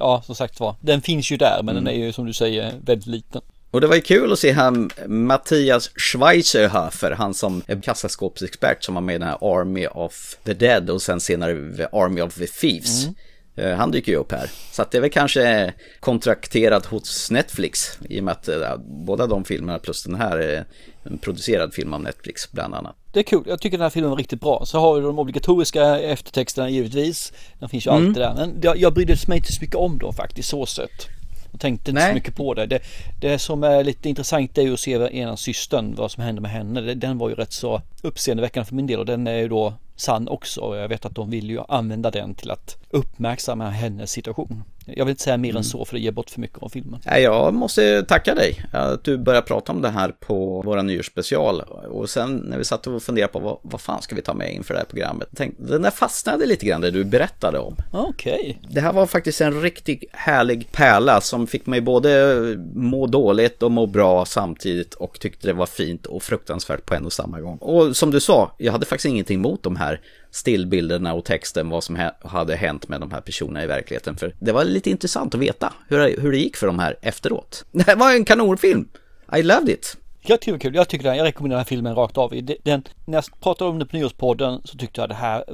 [0.00, 1.84] ja som sagt var, den finns ju där men mm.
[1.84, 3.42] den är ju som du säger väldigt liten.
[3.74, 8.94] Och det var ju kul att se han Mattias Schweizerhofer, han som är kassaskåpsexpert som
[8.94, 11.52] var med i den här Army of the Dead och sen senare
[11.92, 13.04] Army of the Thieves.
[13.04, 13.14] Mm.
[13.56, 14.50] Eh, han dyker ju upp här.
[14.72, 19.26] Så att det är väl kanske kontrakterat hos Netflix i och med att äh, båda
[19.26, 20.64] de filmerna plus den här är
[21.02, 22.96] en producerad film av Netflix bland annat.
[23.12, 24.62] Det är kul, jag tycker den här filmen var riktigt bra.
[24.66, 27.32] Så har vi de obligatoriska eftertexterna givetvis.
[27.58, 28.08] Den finns ju mm.
[28.08, 28.34] alltid där.
[28.34, 31.08] Men jag, jag brydde mig inte så mycket om dem faktiskt, så sett.
[31.52, 32.10] Jag tänkte inte Nej.
[32.10, 32.66] så mycket på det.
[32.66, 32.80] det.
[33.20, 36.50] Det som är lite intressant är ju att se ena systern, vad som händer med
[36.50, 36.94] henne.
[36.94, 40.28] Den var ju rätt så uppseendeväckande för min del och den är ju då sann
[40.28, 44.64] också och jag vet att de vill ju använda den till att uppmärksamma hennes situation.
[44.86, 45.56] Jag vill inte säga mer Mm.
[45.58, 47.00] än så för det ger bort för mycket om filmen.
[47.04, 51.60] Jag måste tacka dig att du började prata om det här på våra nyårsspecial.
[51.90, 54.54] Och sen när vi satt och funderade på vad, vad fan ska vi ta med
[54.54, 55.28] inför det här programmet.
[55.36, 57.76] Tänkte, den där fastnade lite grann det du berättade om.
[57.92, 58.58] Okej.
[58.70, 62.34] Det här var faktiskt en riktigt härlig pärla som fick mig både
[62.74, 67.04] må dåligt och må bra samtidigt och tyckte det var fint och fruktansvärt på en
[67.06, 67.56] och samma gång.
[67.58, 69.83] Och som du sa, jag hade faktiskt ingenting emot de här
[70.30, 74.16] stillbilderna och texten vad som hade hänt med de här personerna i verkligheten.
[74.16, 77.64] För det var lite intressant att veta hur, hur det gick för de här efteråt.
[77.72, 78.88] Det här var en kanonfilm.
[79.36, 79.96] I loved it.
[80.22, 80.74] Jag tycker det var kul.
[80.74, 82.30] Jag tycker den, jag rekommenderar den här filmen rakt av.
[82.62, 85.44] Den, när jag pratade om det på nyårspodden så tyckte jag det här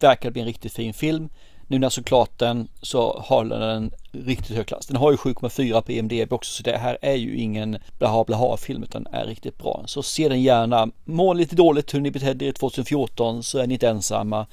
[0.00, 1.28] verkade bli en riktigt fin film.
[1.68, 4.86] Nu när jag såg klart den så håller den riktigt hög klass.
[4.86, 8.56] Den har ju 7,4 på IMDB också så det här är ju ingen blaha blaha
[8.56, 9.82] film utan den är riktigt bra.
[9.86, 10.88] Så se den gärna.
[11.04, 14.46] Mår lite dåligt hur ni betedde er 2014 så är ni inte ensamma.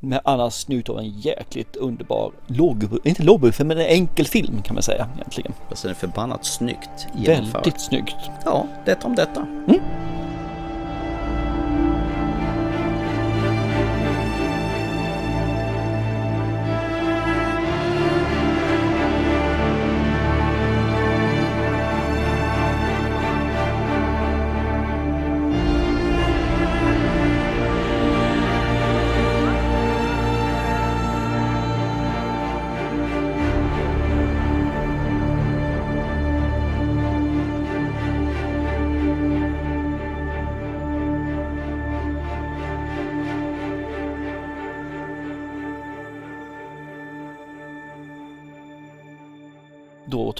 [0.00, 4.74] Men annars njut av en jäkligt underbar låg, inte lågbudget men en enkel film kan
[4.74, 5.52] man säga egentligen.
[5.70, 7.54] Och sen är förbannat snyggt genomfört.
[7.54, 8.16] Väldigt snyggt.
[8.44, 9.46] Ja, det om detta.
[9.66, 9.74] Då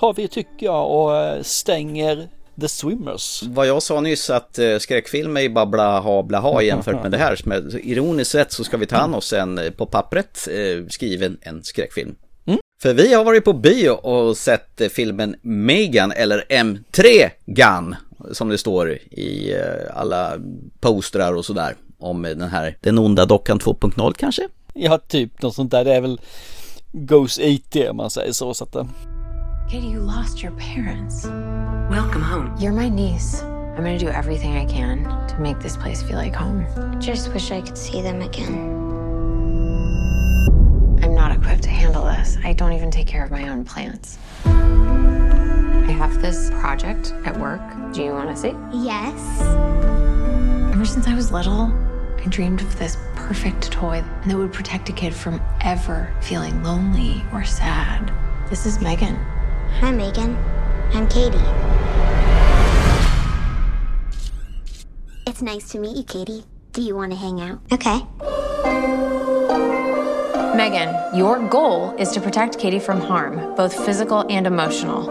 [0.08, 2.28] tar vi tycker jag och eh, stänger
[2.60, 3.42] The Swimmers.
[3.42, 7.18] Vad jag sa nyss att eh, skräckfilm är ju bara blaha blaha jämfört med det
[7.18, 7.40] här.
[7.44, 11.38] Men ironiskt sett så ska vi ta an oss en eh, på pappret eh, skriven
[11.40, 12.14] en skräckfilm.
[12.82, 17.96] För vi har varit på bio och sett eh, filmen Megan eller M3 Gun
[18.32, 19.54] som det står i
[19.94, 20.32] alla
[20.80, 24.48] postrar och sådär om den här den onda dockan 2.0 kanske?
[24.74, 25.84] Ja, typ något sånt där.
[25.84, 26.20] Det är väl
[26.92, 28.54] Goes 80 om man säger så.
[28.54, 28.76] så att,
[29.68, 31.26] Katie, you lost your parents.
[31.26, 32.56] Welcome home.
[32.58, 33.42] You're my niece.
[33.42, 36.66] I'm gonna do everything I can to make this place feel like home.
[36.74, 38.54] I just wish I could see them again.
[41.02, 42.38] I'm not equipped to handle this.
[42.42, 44.16] I don't even take care of my own plants.
[44.46, 47.60] I have this project at work.
[47.92, 48.54] Do you want to see?
[48.72, 49.42] Yes.
[50.72, 51.70] Ever since I was little,
[52.16, 57.22] I dreamed of this perfect toy that would protect a kid from ever feeling lonely
[57.34, 58.10] or sad.
[58.48, 59.18] This is Megan.
[59.76, 60.36] Hi, Megan.
[60.92, 61.38] I'm Katie.
[65.26, 66.44] It's nice to meet you, Katie.
[66.72, 67.60] Do you want to hang out?
[67.72, 68.00] Okay.
[70.56, 75.08] Megan, your goal is to protect Katie from harm, both physical and emotional.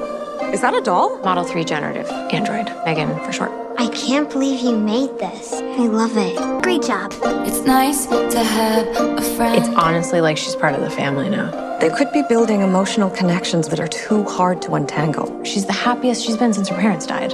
[0.51, 1.19] Is that a doll?
[1.19, 2.09] Model 3 generative.
[2.09, 2.65] Android.
[2.85, 3.51] Megan for short.
[3.77, 5.53] I can't believe you made this.
[5.53, 6.35] I love it.
[6.63, 7.13] Great job.
[7.45, 9.57] It's nice to have a friend.
[9.57, 11.66] It's honestly like she's part of the family now.
[11.79, 15.43] They could be building emotional connections that are too hard to untangle.
[15.43, 17.33] She's the happiest she's been since her parents died.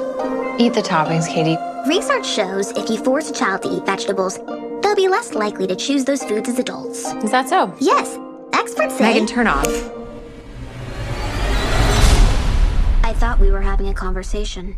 [0.60, 1.58] Eat the toppings, Katie.
[1.88, 4.40] Research shows if you force a child to eat vegetables,
[4.82, 7.14] they'll be less likely to choose those foods as adults.
[7.24, 7.74] Is that so?
[7.80, 8.18] Yes.
[8.52, 9.14] Experts say.
[9.14, 9.66] Megan, turn off.
[13.06, 14.76] I thought we were having a conversation.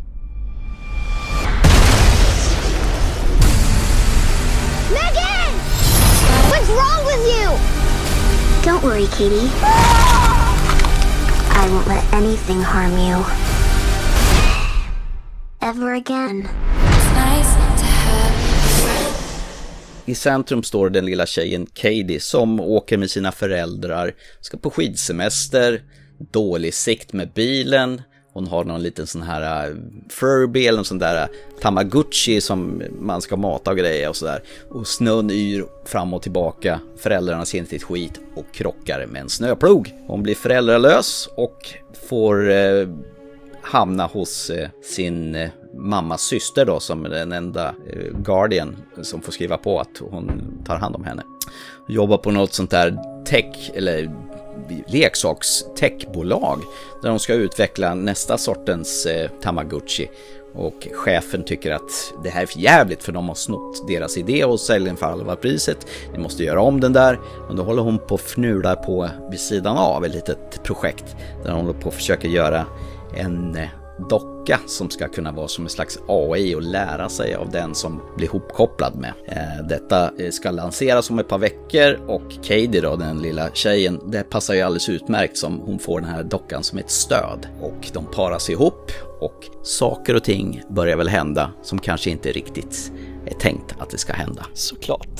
[4.93, 5.53] Megan!
[6.51, 7.74] What's wrong with you?
[8.65, 9.49] Don't worry, Katie.
[11.51, 13.23] I won't let anything harm you.
[15.61, 16.47] Ever again.
[20.05, 25.81] I centrum står den lilla tjejen Katie som åker med sina föräldrar, ska på skidsemester,
[26.31, 28.01] dålig sikt med bilen,
[28.35, 29.75] hon har någon liten sån här äh,
[30.09, 31.27] Furby eller någon sån där äh,
[31.61, 34.43] Tamagotchi som man ska mata och grejer och sådär.
[34.69, 39.29] Och snön yr fram och tillbaka, föräldrarna ser inte ett skit och krockar med en
[39.29, 39.93] snöplog.
[40.07, 41.69] Hon blir föräldralös och
[42.09, 42.87] får eh,
[43.61, 49.21] hamna hos eh, sin eh, mammas syster då som är den enda eh, guardian som
[49.21, 51.23] får skriva på att hon tar hand om henne.
[51.87, 54.24] Jobbar på något sånt där tech eller
[54.87, 56.59] leksakstechbolag
[57.01, 60.09] där de ska utveckla nästa sortens eh, Tamagotchi.
[60.53, 64.45] Och chefen tycker att det här är för jävligt för de har snott deras idé
[64.45, 65.87] och säljer den för halva priset.
[66.11, 67.19] Ni måste göra om den där.
[67.47, 71.51] Men då håller hon på och fnular på vid sidan av ett litet projekt där
[71.51, 72.65] hon håller på att försöka göra
[73.17, 73.69] en eh,
[74.09, 78.01] docka som ska kunna vara som en slags AI och lära sig av den som
[78.17, 79.13] blir hopkopplad med.
[79.27, 83.99] Eh, detta eh, ska lanseras om ett par veckor och Katie då, den lilla tjejen,
[84.11, 87.47] det passar ju alldeles utmärkt som hon får den här dockan som ett stöd.
[87.61, 92.91] Och de paras ihop och saker och ting börjar väl hända som kanske inte riktigt
[93.25, 94.45] är tänkt att det ska hända.
[94.53, 95.19] Såklart.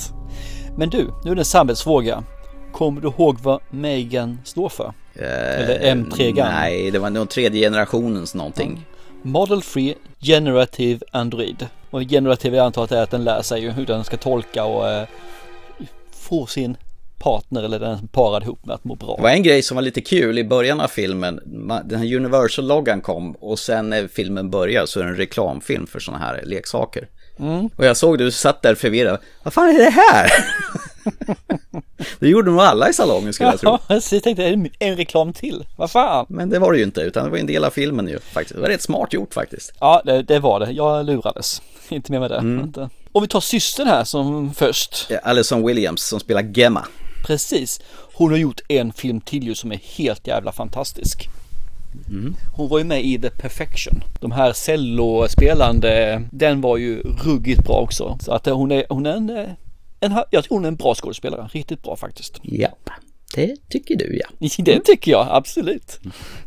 [0.76, 2.24] Men du, nu är det en samhällsfråga.
[2.72, 4.92] Kommer du ihåg vad Megan står för?
[5.18, 6.52] Eh, Eller M3-GAN?
[6.52, 8.86] Nej, det var nog tredje generationens någonting.
[9.22, 11.66] Model Free Generative Android.
[11.90, 14.64] Och generative jag antar att det är att den lär sig hur den ska tolka
[14.64, 15.08] och eh,
[16.12, 16.76] få sin
[17.18, 19.16] partner eller den parad ihop med att må bra.
[19.16, 21.40] Det var en grej som var lite kul i början av filmen.
[21.84, 26.00] Den här Universal-loggan kom och sen när filmen börjar så är det en reklamfilm för
[26.00, 27.08] sådana här leksaker.
[27.38, 27.66] Mm.
[27.76, 29.18] Och jag såg du satt där förvirrad.
[29.42, 30.30] Vad fan är det här?
[32.18, 33.78] det gjorde nog alla i salongen skulle jag tro.
[33.88, 35.64] Ja, så jag tänkte, en reklam till?
[35.76, 36.26] Vad fan?
[36.28, 38.54] Men det var det ju inte, utan det var en del av filmen ju faktiskt.
[38.54, 39.72] Det var rätt smart gjort faktiskt.
[39.80, 40.70] Ja, det, det var det.
[40.70, 41.62] Jag lurades.
[41.88, 42.38] Inte med med det.
[42.38, 42.72] Mm.
[43.12, 45.10] Om vi tar systern här som först.
[45.22, 46.86] Alison Williams som spelar Gemma.
[47.26, 47.80] Precis.
[48.14, 51.28] Hon har gjort en film till ju som är helt jävla fantastisk.
[52.08, 52.36] Mm.
[52.56, 54.02] Hon var ju med i The Perfection.
[54.20, 58.18] De här cellospelande, den var ju ruggigt bra också.
[58.20, 59.56] Så att hon är, hon är en,
[60.00, 61.48] en, jag tror hon är en bra skådespelare.
[61.52, 62.38] Riktigt bra faktiskt.
[62.42, 62.68] Ja,
[63.34, 64.28] det tycker du ja.
[64.64, 66.00] Det tycker jag absolut.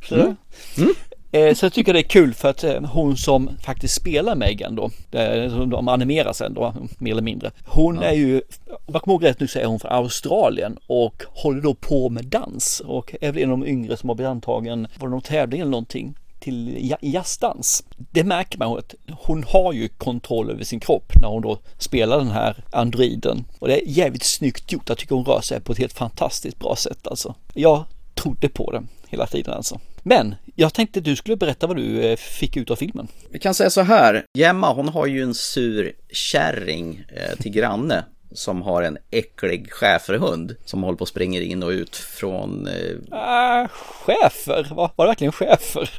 [0.09, 0.35] Så, Mm.
[0.77, 0.93] Mm.
[1.31, 4.75] Eh, så jag tycker det är kul för att eh, hon som faktiskt spelar Megan
[4.75, 7.51] då, eh, som de animerar sen då, mer eller mindre.
[7.65, 8.01] Hon Ja.
[8.03, 11.62] är ju, om jag kommer ihåg rätt nu så är hon från Australien och håller
[11.62, 14.88] då på med dans och är väl en av de yngre som har blivit antagen,
[14.99, 16.15] var det någon tävling eller någonting?
[16.39, 17.84] Till jazzdans.
[17.97, 22.17] Det märker man att hon har ju kontroll över sin kropp när hon då spelar
[22.17, 23.45] den här androiden.
[23.60, 24.89] Och det är jävligt snyggt gjort.
[24.89, 27.36] Jag tycker hon rör sig på ett helt fantastiskt bra sätt alltså.
[27.54, 29.80] Jag trodde på det hela tiden alltså.
[30.04, 33.08] Men jag tänkte du skulle berätta vad du eh, fick ut av filmen.
[33.30, 38.06] Vi kan säga så här, Gemma hon har ju en sur kärring eh, till granne
[38.31, 42.67] som har en äcklig schäferhund som håller på och springer in och ut från...
[42.67, 43.67] Eh, Ah,
[44.05, 45.89] chefer, var, var det verkligen chefer?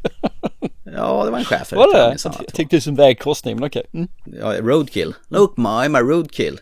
[0.85, 1.77] ja, det var en schäfer.
[1.77, 2.17] Var jag det?
[2.25, 3.87] Jag det tyckte det som vägkorsning, men okej.
[3.95, 4.09] Mm.
[4.25, 5.15] Ja, roadkill.
[5.29, 6.59] Look I'm a roadkill.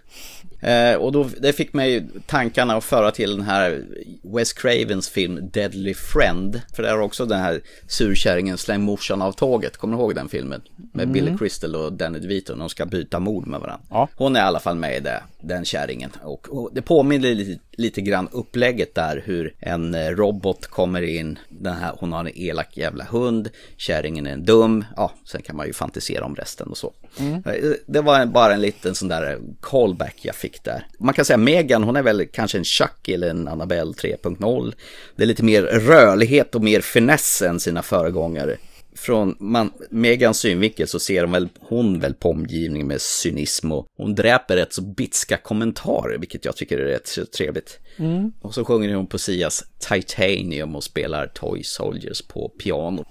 [0.61, 3.85] Eh, och då, det fick mig tankarna att föra till den här
[4.23, 6.61] Wes Cravens film Deadly Friend.
[6.75, 9.77] För där har också den här surkärringen släng morsan av tåget.
[9.77, 10.63] Kommer du ihåg den filmen?
[10.93, 11.13] Med Mm.
[11.13, 12.55] Billy Crystal och Danny DeVito.
[12.55, 13.87] De ska byta mord med varandra.
[13.91, 14.09] Ja.
[14.17, 16.11] Hon är i alla fall med i det, den kärringen.
[16.23, 21.39] Och, och det påminner lite, lite grann upplägget där hur en eh, robot kommer in.
[21.49, 23.49] Den här, hon har en elak jävla hund.
[23.77, 24.85] Kärringen är en dum.
[24.97, 26.93] Ja, sen kan man ju fantisera om resten och så.
[27.19, 27.35] Mm.
[27.35, 30.87] Eh, Det var bara en liten sån där callback jag fick där.
[30.99, 34.75] Man kan säga Megan, hon är väl kanske en Chuck eller en Annabelle 3.0.
[35.17, 38.57] Det är lite mer rörlighet och mer finess än sina föregångare.
[38.97, 43.87] Från man, Megans synvinkel så ser hon väl, hon väl på omgivningen med cynism och
[43.97, 47.79] hon dräper rätt så bitska kommentarer, vilket jag tycker är rätt så trevligt.
[47.97, 48.33] Mm.
[48.41, 53.05] Och så sjunger hon på Sias Titanium och spelar Toy Soldiers på piano.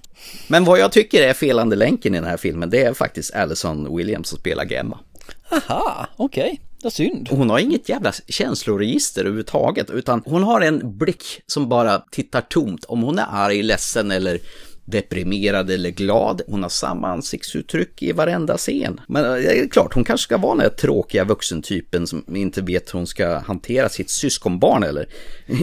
[0.47, 3.97] Men vad jag tycker är felande länken i den här filmen, det är faktiskt Alison
[3.97, 4.99] Williams som spelar Gemma.
[5.49, 6.61] Aha, okej.
[6.61, 7.29] Det vad synd.
[7.29, 12.85] Hon har inget jävla känsloregister överhuvudtaget, utan hon har en blick som bara tittar tomt.
[12.85, 14.39] Om hon är arg, ledsen eller
[14.91, 16.41] deprimerad eller glad.
[16.47, 18.99] Hon har samma ansiktsuttryck i varenda scen.
[19.07, 22.61] Men eh, det är klart, hon kanske ska vara den här tråkiga vuxentypen som inte
[22.61, 25.07] vet hur hon ska hantera sitt syskonbarn eller.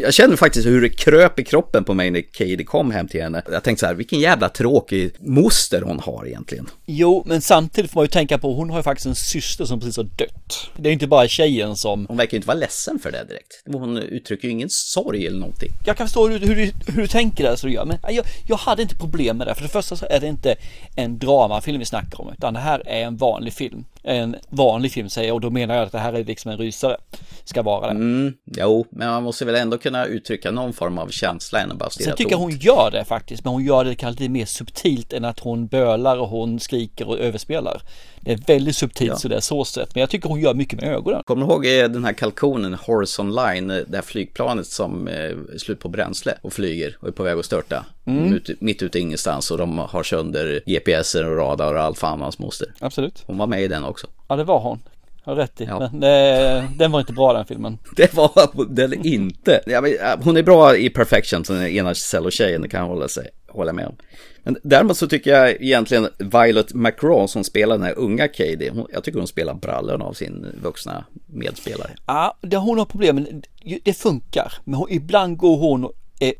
[0.02, 3.22] Jag känner faktiskt hur det kröp i kroppen på mig när Katie kom hem till
[3.22, 3.42] henne.
[3.52, 6.66] Jag tänkte så här, vilken jävla tråkig moster hon har egentligen.
[6.86, 9.80] Jo, men samtidigt får man ju tänka på, hon har ju faktiskt en syster som
[9.80, 10.70] precis har dött.
[10.76, 12.06] Det är inte bara tjejen som...
[12.08, 13.62] Hon verkar ju inte vara ledsen för det direkt.
[13.66, 15.70] Hon uttrycker ju ingen sorg eller någonting.
[15.86, 18.24] Jag kan förstå hur, hur, du- hur du tänker där så du gör, men jag,
[18.48, 19.54] jag hade inte problem med det.
[19.54, 20.56] För det första så är det inte
[20.96, 23.84] en dramafilm vi snackar om, utan det här är en vanlig film.
[24.04, 26.96] En vanlig film säger och då menar jag att det här är liksom en rysare.
[27.44, 27.90] Ska vara det.
[27.90, 31.90] Mm, jo, men man måste väl ändå kunna uttrycka någon form av känsla än bara
[31.90, 35.12] Sen tycker jag hon gör det faktiskt, men hon gör det kanske lite mer subtilt
[35.12, 37.82] än att hon bölar och hon skriker och överspelar.
[38.20, 39.16] Det är väldigt subtilt Ja.
[39.16, 41.22] så det är så sett, men jag tycker hon gör mycket med ögonen.
[41.24, 45.14] Kommer du ihåg eh, den här kalkonen Horizon Line, eh, det här flygplanet som eh,
[45.14, 47.84] är slut på bränsle och flyger och är på väg att störta?
[48.06, 48.34] Mm.
[48.34, 52.38] Ut, mitt ute ingenstans och de har sönder GPSer och radar och allt fan hans
[52.38, 52.74] moster.
[52.80, 53.22] Absolut.
[53.26, 53.93] Hon var med i den också.
[54.28, 54.80] Ja, det var hon.
[55.24, 55.66] Har rätt i.
[55.66, 57.78] Men det, den var inte bra den filmen.
[57.96, 59.60] Det var den inte.
[59.66, 63.08] Ja, men, eh, hon är bra i Perfection, den ena cellotjejen, det kan jag hålla,
[63.08, 63.96] sig, hålla med om.
[64.42, 68.86] Men däremot så tycker jag egentligen Violet McGraw som spelar den här unga Katie, hon,
[68.92, 71.90] jag tycker hon spelar brallorna av sin vuxna medspelare.
[72.06, 73.46] Ja, det hon har problem med,
[73.82, 74.52] det funkar.
[74.64, 75.90] Men hon, ibland går hon är,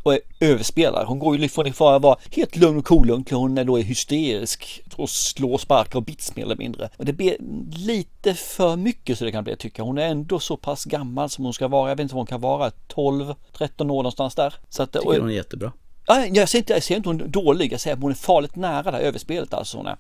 [0.03, 1.05] och är överspelare.
[1.05, 3.83] Hon går ju från att vara helt lugn och cool till hon är då är
[3.83, 6.89] hysterisk och slår, sparkar och bits mer eller mindre.
[6.97, 7.37] Och det blir
[7.71, 9.83] lite för mycket så det kan bli tycka.
[9.83, 11.89] Hon är ändå så pass gammal som hon ska vara.
[11.89, 14.55] Jag vet inte vad hon kan vara, 12, 13 år någonstans där.
[14.69, 15.73] Så att, Tycker hon är jättebra.
[16.07, 18.83] Jag säger inte, jag säger inte hon dålig, jag säger att hon är farligt nära
[18.83, 19.77] det här överspelet alltså.
[19.77, 19.97] Hon är.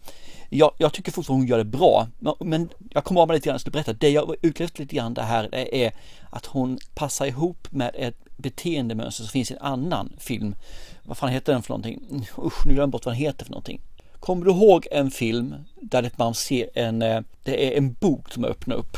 [0.48, 2.08] Jag, jag tycker fortfarande hon gör det bra,
[2.40, 3.92] men jag kommer av mig lite grann och berätta.
[3.92, 5.92] Det jag utlevt lite grann det här är
[6.30, 10.54] att hon passar ihop med ett beteendemönster som finns i en annan film.
[11.02, 12.26] Vad fan heter den för någonting?
[12.38, 13.80] Usch, nu glömmer jag bort vad den heter för någonting.
[14.20, 18.44] Kommer du ihåg en film där man ser en, eh, det är en bok som
[18.44, 18.96] öppnar upp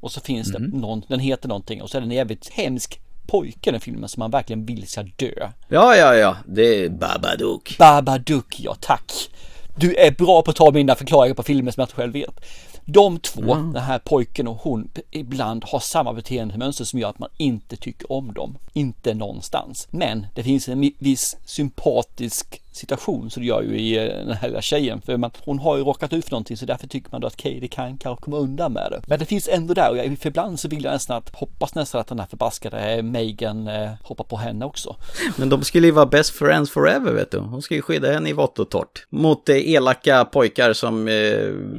[0.00, 0.70] och så finns mm.
[0.70, 4.20] det någon, den heter någonting och så är den jävligt hemsk pojke den filmen som
[4.20, 5.50] man verkligen vill ska dö.
[5.68, 7.76] Ja, ja, ja, det är Babadook.
[7.78, 9.30] Babadook, ja tack.
[9.76, 12.40] Du är bra på att ta mina förklaringar på filmer som jag själv vet.
[12.84, 13.72] De två, mm.
[13.72, 18.12] den här pojken och hon, ibland har samma beteendemönster som gör att man inte tycker
[18.12, 18.58] om dem.
[18.72, 19.88] Inte någonstans.
[19.90, 24.48] Men det finns en viss sympatisk situation så det gör ju i eh, den här
[24.48, 25.00] lilla tjejen.
[25.00, 27.36] För man, hon har ju råkat ut för någonting så därför tycker man då att
[27.36, 29.02] Katie kan kanske komma undan med det.
[29.06, 31.74] Men det finns ändå där och jag, för ibland så vill jag nästan att, hoppas
[31.74, 34.96] nästan att den här förbaskade Megan eh, hoppar på henne också.
[35.36, 37.38] Men de skulle ju vara best friends forever vet du.
[37.38, 39.06] Hon ska ju skydda henne i vått och torrt.
[39.10, 41.14] Mot eh, elaka pojkar som eh,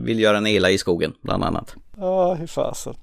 [0.04, 1.76] vill göra en ela i skogen bland annat.
[1.98, 2.96] Ja, hur fasen.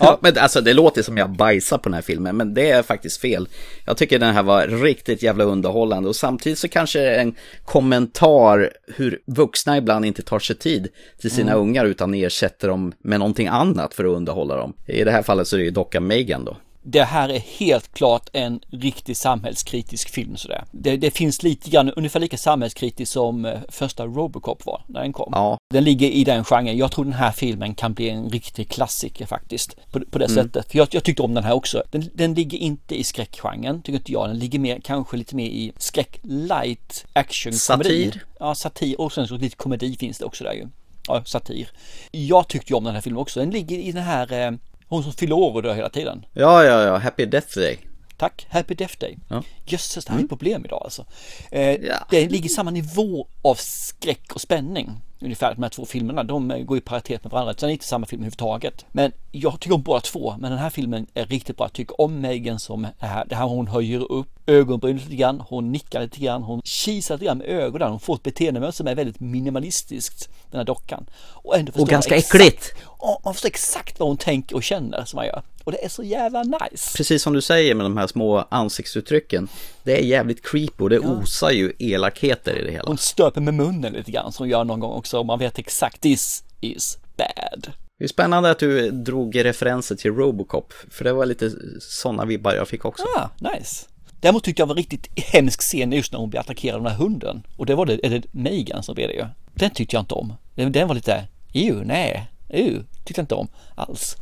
[0.00, 2.82] Ja, men alltså det låter som jag bajsar på den här filmen, men det är
[2.82, 3.48] faktiskt fel.
[3.86, 9.20] Jag tycker den här var riktigt jävla underhållande och samtidigt så kanske en kommentar hur
[9.26, 10.88] vuxna ibland inte tar sig tid
[11.20, 11.62] till sina mm.
[11.62, 14.72] ungar utan ersätter dem med någonting annat för att underhålla dem.
[14.86, 17.94] I det här fallet så är det ju dockan Megan då det här är helt
[17.94, 20.64] klart en riktig samhällskritisk film sådär.
[20.70, 25.12] Det, det finns lite grann, ungefär lika samhällskritisk som eh, första Robocop var när den
[25.12, 25.32] kom.
[25.32, 25.58] Ja.
[25.74, 26.76] Den ligger i den genren.
[26.76, 29.76] Jag tror den här filmen kan bli en riktig klassiker faktiskt.
[29.90, 30.44] På, på det mm.
[30.44, 30.70] sättet.
[30.70, 31.82] För jag, jag tyckte om den här också.
[31.90, 34.28] Den, den ligger inte i skräckgenren, tycker inte jag.
[34.28, 38.04] Den ligger mer, kanske lite mer i skräck, light, action, komedi.
[38.04, 38.24] Satir.
[38.38, 40.68] Ja, satir och sen så lite komedi finns det också där ju.
[41.06, 41.68] Ja, satir.
[42.10, 43.40] Jag tyckte ju om den här filmen också.
[43.40, 44.52] Den ligger i den här eh,
[44.90, 46.24] hon som fyller år och dör hela tiden.
[46.32, 46.96] Ja, ja, ja.
[46.96, 47.78] Happy Death Day.
[48.16, 49.18] Tack, Happy Death Day.
[49.28, 49.42] Ja.
[49.66, 50.28] Jösses, det här är ett mm.
[50.28, 51.06] problem idag alltså.
[51.50, 52.06] Eh, ja.
[52.10, 54.90] Det ligger samma nivå av skräck och spänning.
[55.22, 57.54] Ungefär de här två filmerna, de går i paritet med varandra.
[57.54, 58.84] Sen är det inte samma film överhuvudtaget.
[58.92, 61.66] Men jag tycker om båda två, men den här filmen är riktigt bra.
[61.66, 65.40] Jag tycker om Megan som det här, det här hon höjer upp ögonbrynet lite grann,
[65.40, 68.86] hon nickar lite grann, hon kisar lite grann med ögonen, hon får ett beteendemönster som
[68.86, 71.06] är väldigt minimalistiskt, den här dockan.
[71.20, 72.74] Och, ändå och ganska exakt, äckligt!
[72.84, 75.42] Och man förstår exakt vad hon tänker och känner som man gör.
[75.64, 76.96] Och det är så jävla nice.
[76.96, 79.48] Precis som du säger med de här små ansiktsuttrycken.
[79.82, 81.08] Det är jävligt creepy och det ja.
[81.08, 82.84] osar ju elakheter i det hela.
[82.86, 85.58] Hon stöper med munnen lite grann som hon gör någon gång också och man vet
[85.58, 87.72] exakt this is bad.
[87.98, 91.50] Det är spännande att du drog referenser till Robocop, för det var lite
[91.80, 93.04] sådana vibbar jag fick också.
[93.14, 93.86] Ja, ah, nice.
[94.20, 96.98] Däremot tyckte jag var riktigt hemsk scen just när hon blir attackerad av den här
[96.98, 97.42] hunden.
[97.56, 99.24] Och det var det, är det Megan som blev det ju.
[99.54, 100.32] Den tyckte jag inte om.
[100.54, 104.16] Den var lite, ju, nej, ju, tyckte jag inte om alls.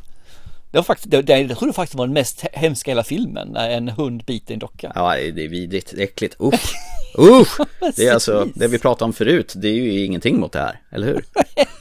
[0.71, 3.47] Det var faktiskt, det, det, jag tror det faktiskt var den mest hemska hela filmen,
[3.47, 4.91] när en hund biter en docka.
[4.95, 6.73] Ja, det är vidrigt, äckligt, usch!
[7.17, 7.57] Usch!
[7.95, 10.81] Det är alltså, det vi pratade om förut, det är ju ingenting mot det här,
[10.91, 11.25] eller hur?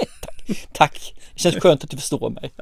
[0.73, 1.15] Tack!
[1.17, 2.53] Det känns skönt att du förstår mig.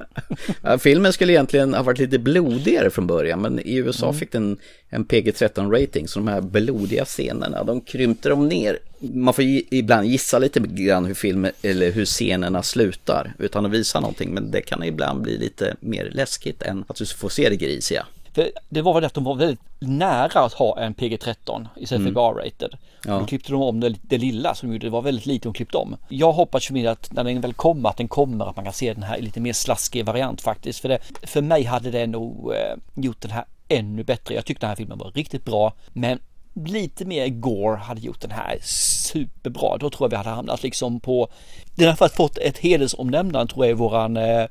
[0.63, 4.19] Ja, filmen skulle egentligen ha varit lite blodigare från början, men i USA mm.
[4.19, 4.59] fick den
[4.89, 8.79] en PG-13 rating, så de här blodiga scenerna, de krympte dem ner.
[8.99, 14.01] Man får ibland gissa lite grann hur filmen, eller hur scenerna slutar, utan att visa
[14.01, 17.57] någonting, men det kan ibland bli lite mer läskigt än att du får se det
[17.57, 18.07] grisiga.
[18.37, 22.11] För det var väl att de var väldigt nära att ha en PG-13 istället för
[22.11, 22.17] mm.
[22.17, 22.75] R-rated.
[23.05, 23.19] Ja.
[23.19, 25.77] Då klippte de om det, det lilla som gjorde det var väldigt lite de klippte
[25.77, 25.97] om.
[26.09, 28.95] Jag hoppas ju att när den väl kommer att den kommer att man kan se
[28.95, 30.81] den här i lite mer slaskig variant faktiskt.
[30.81, 34.35] För, det, för mig hade det nog eh, gjort den här ännu bättre.
[34.35, 35.73] Jag tyckte den här filmen var riktigt bra.
[35.93, 36.19] Men
[36.65, 39.77] lite mer Gore hade gjort den här superbra.
[39.77, 41.29] Då tror jag vi hade hamnat liksom på...
[41.75, 44.47] Den har faktiskt fått ett hedersomnämnande tror jag i våran eh,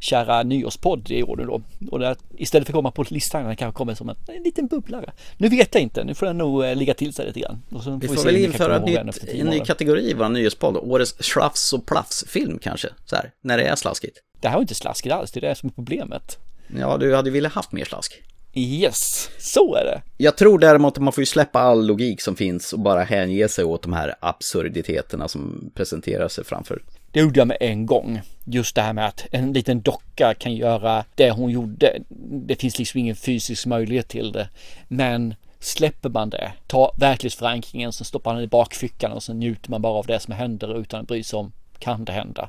[0.00, 1.62] kära nyårspodd i år nu då.
[1.90, 4.66] Och där, istället för att komma på listan den kanske kommer som en, en liten
[4.66, 5.12] bubblare.
[5.36, 7.62] Nu vet jag inte, nu får den nog eh, ligga till sig lite grann.
[8.00, 11.86] Vi får, vi väl införa nytt, en ny kategori i vår nyårspodd, årets slafs och
[11.86, 14.18] plafsfilm kanske, så här, när det är slaskigt.
[14.40, 16.38] Det här var inte slaskigt alls, det är det som är problemet.
[16.78, 18.22] Ja, du hade velat haft mer slask.
[18.54, 20.02] Yes, så är det.
[20.16, 23.48] Jag tror däremot att man får ju släppa all logik som finns och bara hänge
[23.48, 26.82] sig åt de här absurditeterna som presenterar sig framför.
[27.12, 28.20] Det gjorde jag med en gång.
[28.44, 31.98] Just det här med att en liten docka kan göra det hon gjorde.
[32.46, 34.48] Det finns liksom ingen fysisk möjlighet till det.
[34.88, 39.70] Men släpper man det, tar verklighetsförankringen, sen stoppar man den i bakfickan och sen njuter
[39.70, 42.48] man bara av det som händer utan att bry sig om kan det hända.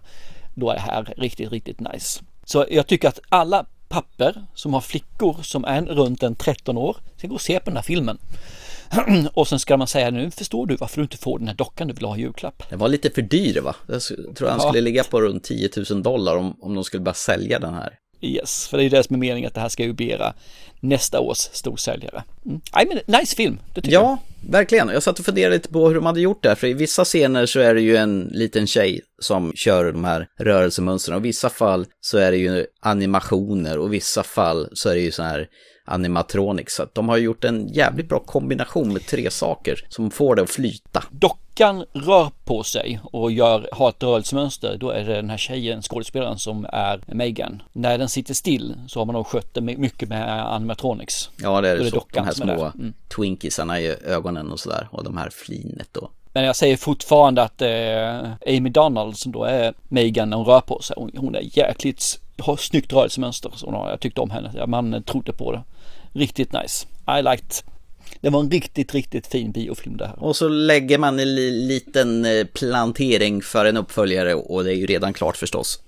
[0.53, 2.23] Då är det här riktigt, riktigt nice.
[2.45, 6.97] Så jag tycker att alla papper som har flickor som är runt en 13 år
[7.17, 8.17] ska gå och se på den här filmen.
[9.33, 11.87] och sen ska man säga nu förstår du varför du inte får den här dockan
[11.87, 12.69] du vill ha i julklapp.
[12.69, 13.75] Den var lite för dyr va?
[13.87, 14.01] Jag
[14.35, 17.59] tror han skulle ligga på runt 10 000 dollar om, om de skulle bara sälja
[17.59, 17.97] den här.
[18.21, 20.17] Yes, för det är ju det som är meningen att det här ska ju bli
[20.79, 22.23] nästa års storsäljare.
[22.45, 22.61] Mm.
[22.81, 24.09] I mean, nice film, det tycker ja, jag.
[24.09, 24.19] Ja,
[24.51, 24.89] verkligen.
[24.89, 27.45] Jag satt och funderade lite på hur de hade gjort det, för i vissa scener
[27.45, 31.49] så är det ju en liten tjej som kör de här rörelsemönstren och i vissa
[31.49, 35.23] fall så är det ju animationer och i vissa fall så är det ju så
[35.23, 35.47] här
[35.85, 36.75] animatronics.
[36.75, 40.41] Så att de har gjort en jävligt bra kombination med tre saker som får det
[40.41, 41.03] att flyta.
[41.11, 44.77] Dockan rör på sig och gör, har ett rörelsemönster.
[44.79, 47.61] Då är det den här tjejen, skådespelaren, som är Megan.
[47.73, 51.29] När den sitter still så har man nog skött det mycket med animatronics.
[51.37, 52.05] Ja, det är det, så.
[52.13, 52.93] De här små mm.
[53.15, 56.11] twinkisarna i ögonen och sådär och de här flinet då.
[56.33, 60.61] Men jag säger fortfarande att eh, Amy Donald som då är Megan när hon rör
[60.61, 63.51] på sig, hon, hon är jäkligt, har snyggt rörelsemönster.
[63.55, 65.63] Så jag tyckte om henne, man trodde på det.
[66.13, 66.87] Riktigt nice.
[67.19, 67.70] I liked
[68.21, 70.23] det var en riktigt, riktigt fin biofilm det här.
[70.23, 71.35] Och så lägger man en
[71.67, 75.79] liten eh, plantering för en uppföljare och det är ju redan klart förstås.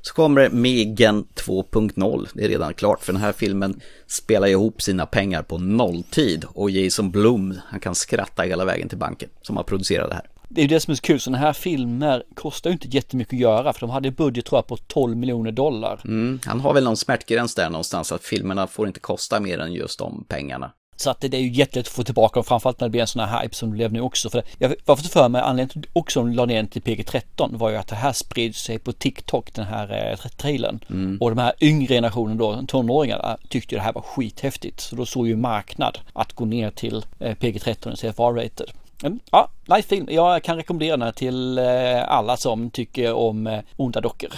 [0.00, 5.06] Så kommer Megan 2.0, det är redan klart för den här filmen spelar ihop sina
[5.06, 9.64] pengar på nolltid och Jason Blum, han kan skratta hela vägen till banken som har
[9.64, 10.26] producerat det här.
[10.48, 13.34] Det är ju det som är så kul, sådana här filmer kostar ju inte jättemycket
[13.34, 16.00] att göra för de hade budget tror jag på 12 miljoner dollar.
[16.04, 19.72] Mm, han har väl någon smärtgräns där någonstans att filmerna får inte kosta mer än
[19.72, 20.72] just de pengarna.
[21.02, 23.06] Så att det är ju jättelätt att få tillbaka dem, framförallt när det blir en
[23.06, 24.30] sån här hype som det blev nu också.
[24.30, 27.70] För jag var för mig, anledningen till också de la ner den till PG-13 var
[27.70, 30.84] ju att det här spred sig på TikTok, den här eh, trailern.
[30.90, 31.18] Mm.
[31.20, 34.80] Och de här yngre generationen då, tonåringarna, tyckte ju det här var skithäftigt.
[34.80, 38.70] Så då såg ju marknad att gå ner till eh, PG-13 CFR-rated.
[39.02, 40.06] Mm, ja, nice film.
[40.10, 41.64] Jag kan rekommendera den här till eh,
[42.08, 44.30] alla som tycker om eh, onda dockor.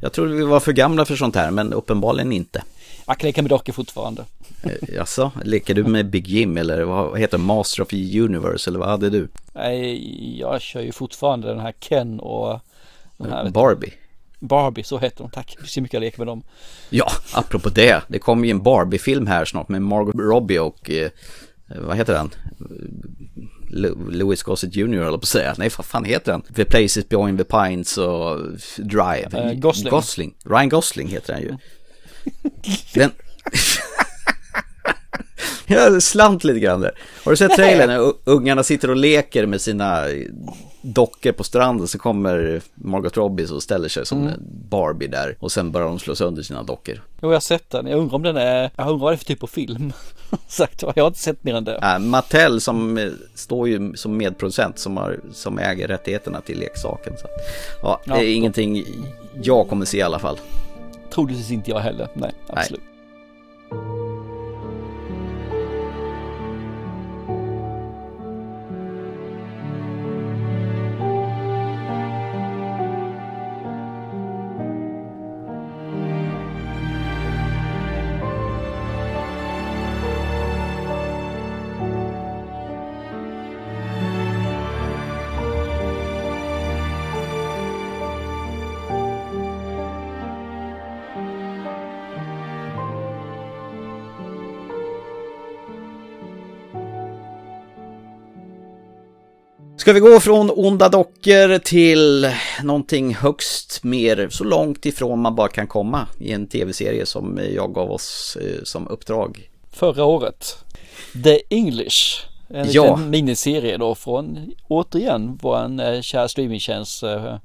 [0.00, 2.62] Jag tror vi var för gamla för sånt här, men uppenbarligen inte.
[3.06, 4.24] Jag kan leka med dockor fortfarande.
[4.62, 8.70] Eh, jaså, leker du med Big Jim eller vad heter det, Master of the Universe
[8.70, 9.28] eller vad hade du?
[9.52, 12.60] Nej, jag kör ju fortfarande den här Ken och
[13.16, 13.92] den här, Barbie.
[14.38, 15.56] Barbie, så heter de, tack.
[15.64, 16.42] Så mycket jag leker med dem.
[16.90, 21.10] Ja, apropå det, det kommer ju en Barbie-film här snart med Margot Robbie och eh,
[21.66, 22.30] vad heter den?
[24.10, 24.94] Louis Gossett Jr.
[24.94, 25.54] eller på att säga.
[25.58, 26.42] Nej, vad fan heter den?
[26.42, 28.38] The Places Beyond the Pines och
[28.76, 29.28] Drive.
[29.34, 29.90] Uh, Gosling.
[29.90, 30.34] Gosling.
[30.44, 31.56] Ryan Gosling heter den ju.
[32.94, 33.10] Den...
[35.74, 36.92] Jag slant lite grann där.
[37.24, 40.04] Har du sett trailern när ungarna sitter och leker med sina
[40.82, 44.40] dockor på stranden så kommer Margot Robbie och ställer sig som mm.
[44.70, 46.94] Barbie där och sen börjar de slå sönder sina dockor.
[46.94, 47.86] Jo, jag har sett den.
[47.86, 49.92] Jag undrar om den är, jag undrar vad det är för typ av film.
[50.48, 51.76] Sagt jag har inte sett mer än det.
[51.76, 57.12] Äh, Mattel som eh, står ju som medproducent som, har, som äger rättigheterna till leksaken.
[57.18, 57.26] Så.
[57.82, 58.84] Ja, det är ja, ingenting
[59.42, 60.38] jag kommer se i alla fall.
[61.14, 62.08] Troligtvis inte jag heller.
[62.14, 62.80] Nej, absolut.
[63.70, 63.99] Nej.
[99.90, 102.30] Ska vi gå från onda dockor till
[102.62, 107.74] någonting högst mer så långt ifrån man bara kan komma i en tv-serie som jag
[107.74, 109.50] gav oss eh, som uppdrag?
[109.72, 110.64] Förra året.
[111.24, 112.26] The English.
[112.48, 112.82] En ja.
[112.82, 117.36] liten miniserie då från återigen vår eh, kära streamingtjänst eh,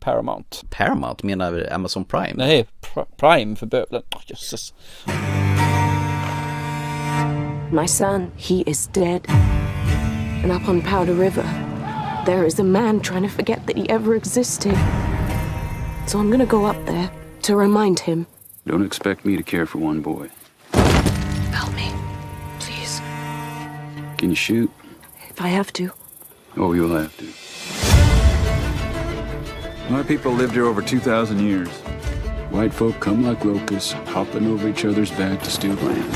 [0.00, 0.56] Paramount.
[0.70, 2.34] Paramount menar Amazon Prime?
[2.34, 4.02] Nej, pr Prime för bövelen.
[4.16, 4.74] Oh, jösses.
[7.72, 9.20] My son, he is dead.
[10.44, 11.67] And up on Powder River
[12.28, 14.74] there is a man trying to forget that he ever existed.
[16.06, 17.10] So I'm gonna go up there
[17.40, 18.26] to remind him.
[18.66, 20.28] Don't expect me to care for one boy.
[20.74, 21.90] Help me,
[22.60, 23.00] please.
[24.18, 24.70] Can you shoot?
[25.30, 25.90] If I have to.
[26.58, 27.24] Oh, you'll have to.
[29.90, 31.70] My people lived here over 2,000 years.
[32.50, 36.14] White folk come like locusts, hopping over each other's back to steal land.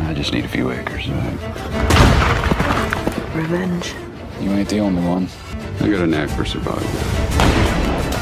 [0.00, 2.03] I just need a few acres, all right?
[3.34, 3.92] Revenge.
[4.40, 5.28] You ain't the only one.
[5.80, 6.82] I got a knack for survival.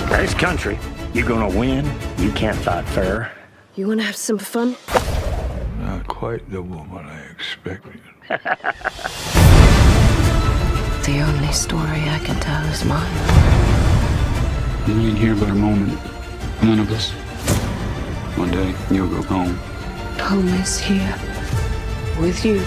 [0.09, 0.79] Nice country.
[1.13, 1.85] You gonna win?
[2.17, 3.31] You can't fight fair.
[3.75, 4.75] You wanna have some fun?
[5.81, 8.01] Not quite the woman I expected.
[11.05, 13.13] the only story I can tell is mine.
[14.89, 15.99] You ain't here but a moment.
[16.63, 17.11] None of us.
[18.39, 19.57] One day, you'll go home.
[20.19, 21.15] Home is here.
[22.19, 22.65] With you.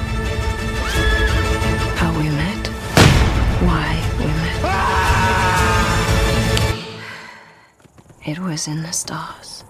[8.26, 9.64] It was in the stars.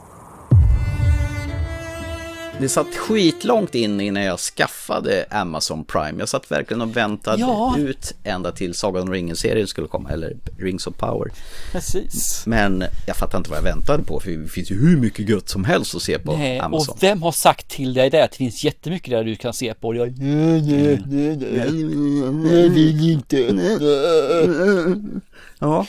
[2.60, 6.16] Det satt skitlångt in innan jag skaffade Amazon Prime.
[6.20, 7.76] Jag satt verkligen och väntade Ja.
[7.78, 11.32] ut ända till Sagan om ringen-serien skulle komma, eller Rings of Power.
[11.72, 12.44] Precis.
[12.46, 15.50] Men jag fattar inte vad jag väntade på, för det finns ju hur mycket gött
[15.50, 16.94] som helst att se på Nej, Amazon.
[16.96, 18.24] och vem har sagt till dig det?
[18.24, 19.88] Att det finns jättemycket där du kan se på.
[19.88, 23.38] Och jag, nej, nej, nej, nej, jag vill inte.
[25.60, 25.86] Ja.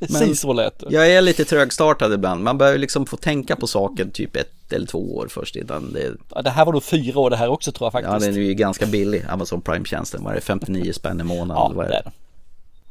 [0.06, 0.86] Precis så lät det.
[0.90, 2.44] Jag är lite trögstartad ibland.
[2.44, 6.16] Man behöver liksom få tänka på saken typ ett eller två år först innan det...
[6.34, 8.12] Ja, det här var då fyra år det här också tror jag faktiskt.
[8.12, 10.24] Ja, den är ju ganska billig, Amazon Prime-tjänsten.
[10.24, 11.56] Vad är det, 59 spänn i månaden?
[11.56, 12.12] Ja, eller vad är det är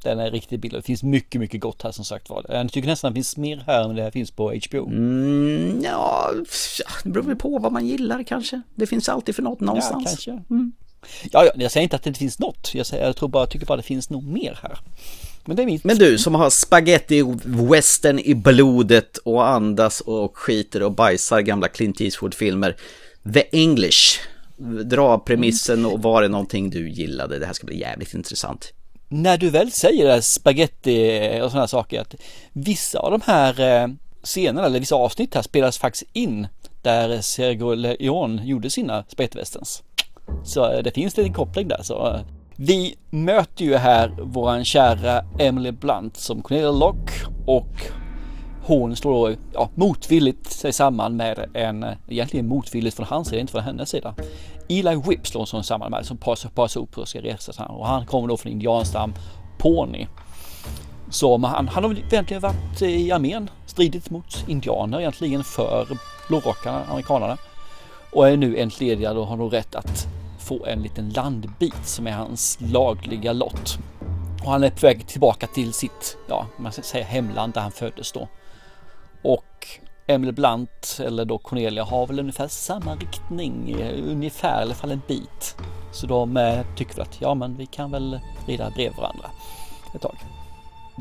[0.03, 0.20] den.
[0.20, 0.80] Är riktigt billig.
[0.80, 2.45] Det finns mycket, mycket gott här som sagt var.
[2.49, 4.88] Jag tycker nästan det finns mer här än det finns på HBO.
[4.88, 6.32] Mm, ja,
[7.03, 8.62] det beror väl på vad man gillar kanske.
[8.76, 10.28] Det finns alltid för något någonstans.
[10.28, 10.72] Ja, kanske.
[11.32, 12.74] Ja, ja, jag säger inte att det inte finns något.
[12.74, 14.80] Jag, säger, jag tror bara, tycker bara det finns nog mer här.
[15.46, 15.84] Men det är mitt.
[15.84, 21.68] Men du som har spaghetti western i blodet och andas och skiter och bajsar gamla
[21.68, 22.76] Clint Eastwood-filmer.
[23.34, 24.20] The English.
[24.86, 27.40] Dra premissen och var det någonting du gillade?
[27.40, 28.74] Det här ska bli jävligt intressant.
[29.08, 32.16] När du väl säger det här spaghetti och sådana saker att
[32.54, 33.88] vissa av de här eh,
[34.24, 36.48] scenerna eller vissa avsnitt här spelas faktiskt in
[36.82, 39.84] där Sergio Leone gjorde sina spagettivästerns.
[40.44, 41.80] Så eh, det finns en liten koppling där.
[41.84, 42.22] Så eh,
[42.62, 47.14] vi möter ju här våran kära Emily Blunt som Cornelia Locke
[47.45, 47.82] och
[48.64, 53.51] hon slår då ja, motvilligt sig samman med en, egentligen motvilligt från hans sida, inte
[53.51, 54.16] från hennes sida.
[54.70, 58.05] Eli Whip slår hon samman med som paras ihop och ska resa sig och han
[58.05, 59.14] kommer då från indianstam
[59.57, 60.07] Pony.
[61.10, 65.88] Så han, han har väl egentligen varit i armén, stridit mot indianer egentligen för
[66.28, 67.38] blårockarna, amerikanerna.
[68.12, 70.07] Och är nu entledigad och har nog rätt att
[70.40, 73.80] få en liten landbit som är hans lagliga lott.
[74.44, 77.72] Och han är på väg tillbaka till sitt, ja, man ska säga hemland där han
[77.72, 78.28] föddes då.
[79.24, 79.68] Och
[80.08, 84.92] Emily Blunt, eller då Cornelia, har väl ungefär samma riktning, eh, ungefär i alla fall
[84.92, 85.58] en bit.
[85.92, 89.30] Så de eh, tycker väl att, ja men vi kan väl rida bredvid varandra
[89.96, 90.18] ett tag.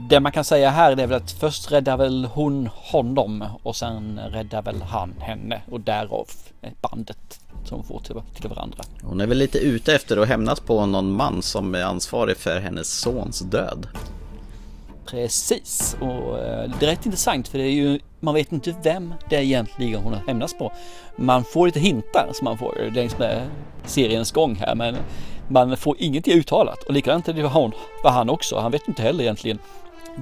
[0.08, 4.20] Det man kan säga här är väl att först räddar väl hon honom och sen
[4.28, 6.26] räddar väl han henne och därav
[6.80, 8.84] bandet som får till, till varandra.
[9.02, 12.60] Hon är väl lite ute efter att hämnas på någon man som är ansvarig för
[12.60, 13.86] hennes sons död.
[15.06, 19.14] Precis, och eh, det är rätt intressant för det är ju, man vet inte vem
[19.30, 20.72] det är egentligen hon har hämnas på.
[21.16, 23.48] Man får lite hintar som man får längs med
[23.84, 24.96] seriens gång här men
[25.48, 28.58] man får ingenting uttalat och likadant är det för var han också.
[28.58, 29.58] Han vet inte heller egentligen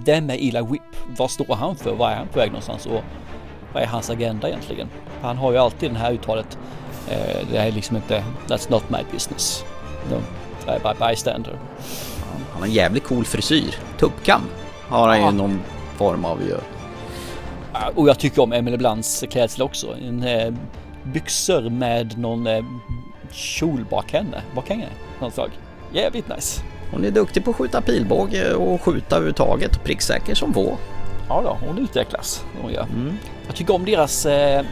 [0.04, 1.16] vem är Eli Whip?
[1.18, 1.94] Vad står han för?
[1.94, 2.86] Var är han på väg någonstans?
[2.86, 3.02] Och
[3.72, 4.88] vad är hans agenda egentligen?
[5.20, 6.58] För han har ju alltid det här uttalet.
[7.10, 9.64] Eh, det är liksom inte That's not my business.
[10.10, 10.16] No,
[10.72, 11.58] I by bystander.
[12.52, 13.74] Han har en jävligt cool frisyr.
[13.98, 14.42] Tuppkam
[14.88, 15.60] har han ju någon
[15.96, 16.56] form av ju.
[17.94, 19.96] Och jag tycker om Emily Blunts klädsel också.
[20.02, 20.54] En eh,
[21.02, 22.64] byxor med någon eh,
[23.30, 24.42] kjol bak henne.
[24.54, 24.86] Bak henne.
[25.20, 25.50] Något slag.
[25.92, 26.62] Jävligt nice.
[26.92, 30.76] Hon är duktig på att skjuta pilbåge och skjuta överhuvudtaget och pricksäker som vå.
[31.28, 32.44] Ja då, hon utvecklas.
[32.62, 32.82] Hon gör.
[32.82, 33.16] Mm.
[33.46, 34.64] Jag tycker om deras eh,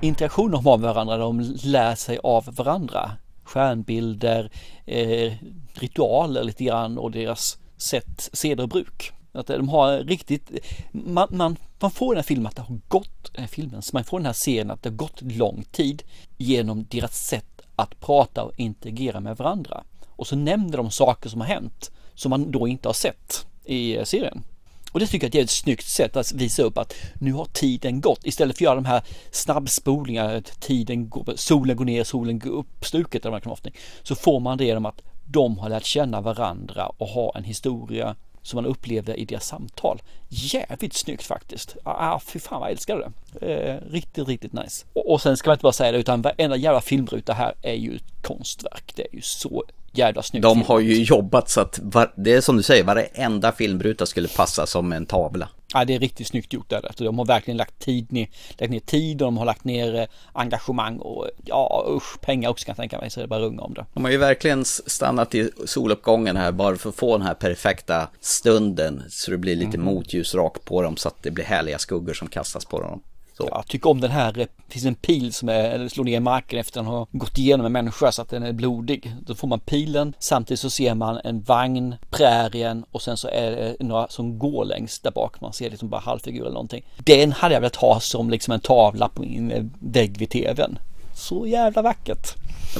[0.00, 1.16] interaktioner de har med varandra.
[1.16, 3.10] De lär sig av varandra.
[3.44, 4.50] Stjärnbilder,
[4.86, 5.32] eh,
[5.74, 9.12] ritualer lite grann och deras sätt, seder och bruk.
[9.32, 10.50] Att eh, de har riktigt,
[10.92, 14.04] man, man, man får den här filmen att det har gått, eh, filmen, så man
[14.04, 16.02] får den här serien att det har gått lång tid
[16.38, 19.84] genom deras sätt att prata och interagera med varandra.
[20.08, 23.96] Och så nämner de saker som har hänt som man då inte har sett i
[23.96, 24.42] eh, serien.
[24.92, 28.00] Och det tycker jag är ett snyggt sätt att visa upp att nu har tiden
[28.00, 32.50] gått istället för att göra de här snabbspolingarna, tiden går, solen går ner, solen går
[32.50, 33.72] upp, stuket eller vad
[34.02, 38.16] så får man det genom att de har lärt känna varandra och ha en historia
[38.42, 40.02] som man upplevde i deras samtal.
[40.28, 41.76] Jävligt snyggt faktiskt.
[41.84, 43.46] Ah, ah, fy fan vad jag älskar det.
[43.46, 44.86] Eh, riktigt, riktigt nice.
[44.92, 47.74] Och, och sen ska man inte bara säga det utan varenda jävla filmruta här är
[47.74, 48.92] ju ett konstverk.
[48.96, 50.42] Det är ju så jävla snyggt.
[50.42, 54.28] De har ju jobbat så att var, det är som du säger, varenda filmruta skulle
[54.28, 55.48] passa som en tavla.
[55.74, 56.90] Ja, det är riktigt snyggt gjort där.
[56.98, 58.28] De har verkligen lagt tid ner,
[58.58, 62.64] lagt ner tid och de har lagt ner eh, engagemang och ja usch, pengar också
[62.64, 63.86] kan jag tänka mig så det bara runga om det.
[63.94, 68.08] De har ju verkligen stannat i soluppgången här bara för att få den här perfekta
[68.20, 69.84] stunden så det blir lite mm.
[69.84, 73.02] motljus rakt på dem så att det blir härliga skuggor som kastas på dem.
[73.40, 73.48] Så.
[73.50, 76.58] Jag tycker om den här, det finns en pil som är, slår ner i marken
[76.58, 79.14] efter att den har gått igenom en människa så att den är blodig.
[79.26, 83.50] Då får man pilen, samtidigt så ser man en vagn, prärien och sen så är
[83.50, 85.40] det några som går längst där bak.
[85.40, 86.84] Man ser liksom bara halvfigur eller någonting.
[86.96, 90.78] Den hade jag velat ha som liksom en tavla på min vägg vid tvn.
[91.14, 92.34] Så jävla vackert.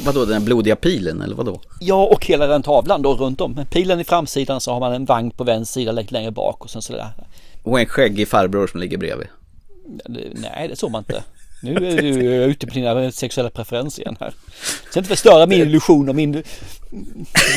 [0.05, 1.61] Vadå, den blodiga pilen eller vadå?
[1.81, 3.65] Ja, och hela den tavlan då runt om.
[3.71, 6.71] Pilen i framsidan så har man en vagn på vänster sida lite längre bak och
[6.71, 7.13] sen så där.
[7.63, 9.27] Och en skäggig farbror som ligger bredvid.
[10.35, 11.23] Nej, det såg man inte.
[11.63, 14.35] Nu är du ute på dina sexuella preferenser igen här.
[14.93, 16.43] Så inte förstöra min illusion och min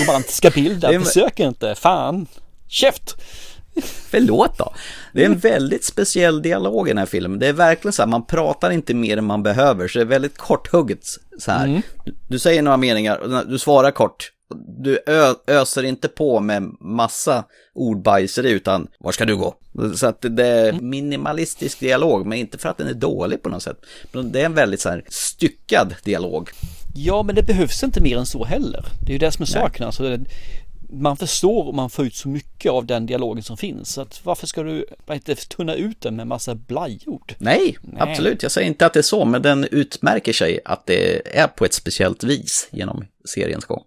[0.01, 0.99] romantiska bild där.
[0.99, 1.75] Försök inte.
[1.75, 2.27] Fan.
[2.67, 3.15] Käft!
[4.09, 4.73] Förlåt då.
[5.13, 7.39] Det är en väldigt speciell dialog i den här filmen.
[7.39, 9.87] Det är verkligen så här, man pratar inte mer än man behöver.
[9.87, 11.05] Så det är väldigt korthugget
[11.39, 11.65] så här.
[11.65, 11.81] Mm.
[12.27, 14.31] Du säger några meningar, du svarar kort.
[14.67, 14.99] Du
[15.47, 17.43] öser inte på med massa
[17.73, 19.55] ordbajseri utan var ska du gå?
[19.95, 23.63] Så att det är minimalistisk dialog, men inte för att den är dålig på något
[23.63, 23.77] sätt.
[24.11, 26.49] Men det är en väldigt så här styckad dialog.
[26.95, 28.85] Ja, men det behövs inte mer än så heller.
[29.05, 29.85] Det är ju det som är saken.
[29.85, 30.17] Alltså,
[30.93, 33.93] man förstår och man får ut så mycket av den dialogen som finns.
[33.93, 37.35] Så att varför ska du inte tunna ut den med massa blajord?
[37.37, 38.43] Nej, Nej, absolut.
[38.43, 41.65] Jag säger inte att det är så, men den utmärker sig att det är på
[41.65, 43.83] ett speciellt vis genom seriens gång.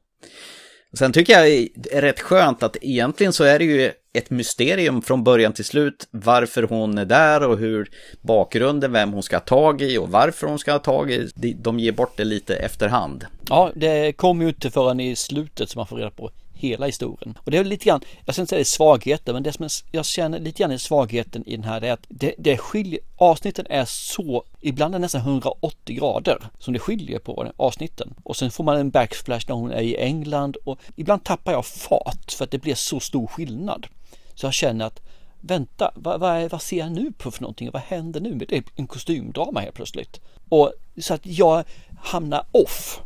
[0.99, 5.03] Sen tycker jag det är rätt skönt att egentligen så är det ju ett mysterium
[5.03, 7.91] från början till slut varför hon är där och hur
[8.23, 11.31] bakgrunden, vem hon ska ha tag i och varför hon ska ha tag i.
[11.63, 13.27] De ger bort det lite efterhand.
[13.49, 16.31] Ja, det kommer ju inte förrän i slutet som man får reda på
[16.69, 17.39] hela historien.
[17.45, 19.69] Och det är lite grann, jag ska inte säga det är svagheten, men det som
[19.91, 23.01] jag känner lite grann är svagheten i den här det är att det, det skiljer,
[23.17, 28.15] avsnitten är så, ibland är det nästan 180 grader som det skiljer på avsnitten.
[28.23, 31.67] Och sen får man en backsplash när hon är i England och ibland tappar jag
[31.67, 33.87] fart för att det blir så stor skillnad.
[34.35, 35.01] Så jag känner att
[35.41, 37.71] vänta, vad, vad, vad ser jag nu på för någonting?
[37.73, 38.35] Vad händer nu?
[38.35, 40.21] Det är en kostymdrama helt plötsligt.
[40.49, 41.65] Och så att jag
[42.03, 43.01] hamnar off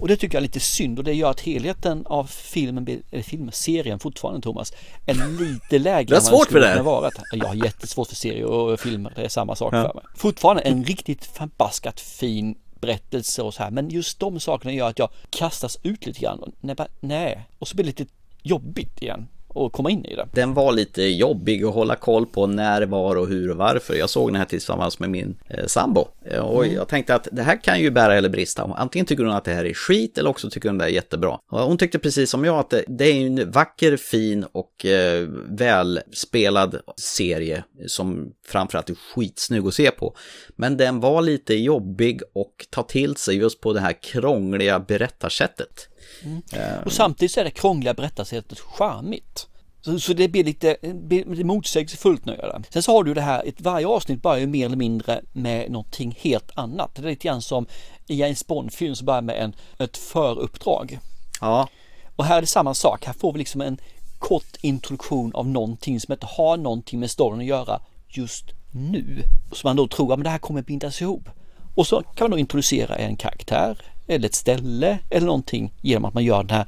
[0.00, 3.22] och det tycker jag är lite synd och det gör att helheten av filmen, eller
[3.22, 4.72] filmserien fortfarande Thomas,
[5.06, 6.14] är lite lägre.
[6.14, 6.82] Det är svårt för det.
[6.82, 7.14] Varit.
[7.32, 9.82] Jag har jättesvårt för serier och filmer, det är samma sak ja.
[9.82, 10.04] för mig.
[10.16, 14.98] Fortfarande en riktigt förbaskat fin berättelse och så här, men just de sakerna gör att
[14.98, 16.38] jag kastas ut lite grann.
[16.38, 17.46] Och nej, nej.
[17.58, 20.28] och så blir det lite jobbigt igen och komma in i det.
[20.32, 23.94] Den var lite jobbig att hålla koll på när, var och hur och varför.
[23.94, 26.76] Jag såg den här tillsammans med min eh, sambo eh, och mm.
[26.76, 28.62] jag tänkte att det här kan ju bära eller brista.
[28.62, 31.38] Antingen tycker hon att det här är skit eller också tycker hon det är jättebra.
[31.50, 35.28] Och hon tyckte precis som jag att det, det är en vacker, fin och eh,
[35.48, 40.16] välspelad serie som framförallt är skitsnygg att se på.
[40.56, 45.88] Men den var lite jobbig och ta till sig just på det här krångliga berättarsättet.
[46.24, 46.42] Mm.
[46.84, 49.46] Och samtidigt så är det krångliga berättarsättet charmigt.
[49.82, 52.40] Så, så, det blir lite, blir motsägelsefullt nu.
[52.70, 55.70] Sen så har du det här, ett, varje avsnitt börjar ju mer eller mindre med
[55.70, 56.94] någonting helt annat.
[56.94, 57.66] Det är lite grann som
[58.06, 60.98] i James Bond-film som börjar med en, ett föruppdrag.
[61.40, 61.68] Ja.
[62.16, 63.78] Och här är det samma sak, här får vi liksom en
[64.18, 69.22] kort introduktion av någonting som inte har någonting med storyn att göra just nu.
[69.52, 71.28] Så man då tror att det här kommer bindas ihop.
[71.74, 73.78] Och så kan man då introducera en karaktär
[74.10, 76.66] eller ett ställe eller någonting genom att man gör den här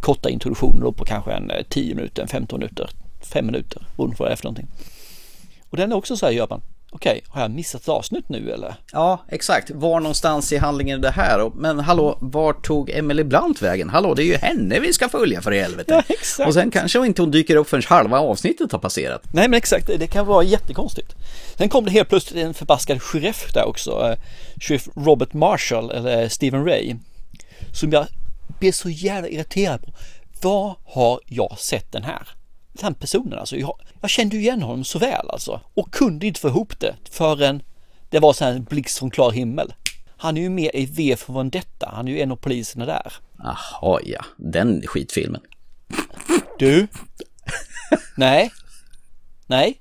[0.00, 4.30] korta introduktionen på kanske en eh, 10 minuter, 15 minuter, 5 minuter beroende på vad
[4.30, 4.68] det är för någonting.
[5.70, 6.62] Och den är också så här gör man.
[6.94, 8.74] Okej, har jag missat ett avsnitt nu eller?
[8.92, 9.70] Ja, exakt.
[9.70, 11.50] Var någonstans i handlingen är det här?
[11.54, 13.90] Men hallå, var tog Emily Blunt vägen?
[13.90, 15.92] Hallå, det är ju henne vi ska följa för i helvete.
[15.94, 16.48] Ja, exakt.
[16.48, 19.22] Och sen kanske inte hon dyker upp förrän halva avsnittet har passerat.
[19.32, 19.86] Nej, men exakt.
[19.86, 21.14] Det kan vara jättekonstigt.
[21.58, 23.90] Sen kom det helt plötsligt en förbaskad sheriff där också.
[23.90, 24.18] Eh,
[24.60, 26.94] sheriff Robert Marshall, eller Stephen Ray.
[27.72, 28.06] Som jag
[28.60, 29.92] blev så jävla irriterad på.
[30.42, 32.22] Var har jag sett den här?
[32.80, 33.56] Den personen alltså.
[33.56, 35.60] Jag, jag kände ju igen honom så väl alltså.
[35.74, 37.62] Och kunde inte få ihop det förrän
[38.10, 39.74] det var så här en blixt från klar himmel.
[40.16, 41.90] Han är ju med i V för Vendetta.
[41.94, 43.12] Han är ju en av poliserna där.
[43.38, 44.24] Jaha, ja.
[44.36, 45.40] Den skitfilmen.
[46.58, 46.86] Du?
[48.16, 48.52] Nej.
[49.46, 49.80] Nej.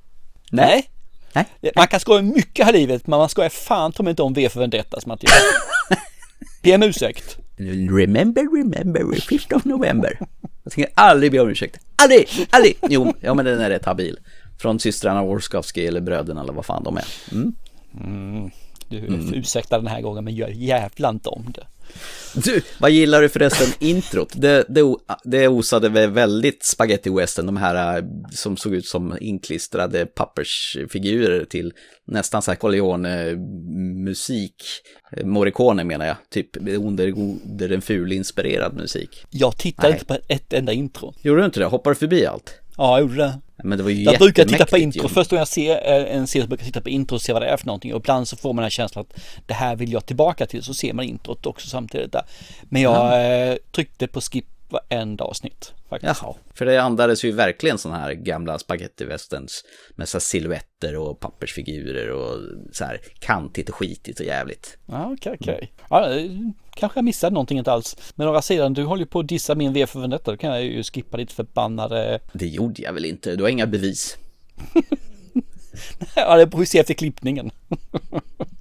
[0.52, 0.90] Nej.
[1.34, 1.72] Nej.
[1.76, 4.34] Man kan skoja mycket här i livet, men man skojar fan ta mig inte om
[4.34, 5.98] V för Vendetta som man inte gör.
[6.64, 7.38] Be om ursäkt.
[7.90, 10.20] Remember, remember, 5 of November.
[10.64, 11.80] Jag tänker aldrig be om ursäkt.
[11.96, 12.78] Aldrig, aldrig.
[12.90, 14.20] Jo, ja men den är rätt habil.
[14.58, 17.06] Från systrarna Warskowski eller bröderna eller vad fan de är.
[17.32, 17.56] Mm.
[18.04, 18.52] Mm.
[18.90, 19.34] Du mm.
[19.34, 21.66] ursäktar den här gången men gör jävla inte om det.
[22.36, 24.34] Du, vad gillar du förresten introt?
[24.36, 30.06] Det, det, det osade väldigt spaghetti western, de här äh, som såg ut som inklistrade
[30.06, 31.74] pappersfigurer till
[32.06, 34.56] nästan så här Corleone-musik.
[35.24, 39.26] Morricone menar jag, typ under, under den ful inspirerad musik.
[39.30, 41.14] Jag tittar inte på ett enda intro.
[41.22, 41.66] Gjorde du inte det?
[41.66, 42.60] Hoppar du förbi allt?
[42.78, 43.40] Ja, jag gjorde det.
[43.64, 45.02] Men det var ju Jag brukar titta på intro.
[45.02, 45.10] ju.
[45.10, 47.34] Först när jag ser eh, en serie så brukar jag titta på intro och se
[47.34, 47.94] vad det är för någonting.
[47.94, 50.64] Och ibland så får man den här känslan att det här vill jag tillbaka till.
[50.64, 52.24] Så ser man introt också samtidigt där.
[52.64, 55.74] Men jag eh, tryckte på skip varenda avsnitt.
[55.90, 56.22] Faktiskt.
[56.22, 59.64] Jaha, för det andades ju verkligen sådana här gamla spagettivästerns
[59.96, 62.40] med så silhuetter och pappersfigurer och
[62.72, 64.78] så här kantigt och skitigt och jävligt.
[64.86, 65.72] Ja, okej, okej.
[65.92, 66.32] Eh,
[66.76, 68.14] kanske jag missade någonting inte alls.
[68.16, 70.32] Men å andra sidan, du håller ju på att dissa min V för Vendetta.
[70.32, 72.20] Då kan jag ju skippa ditt förbannade...
[72.34, 74.18] Det gjorde jag väl inte, du har inga bevis.
[76.16, 77.52] Ja, det får vi se efter klippningen.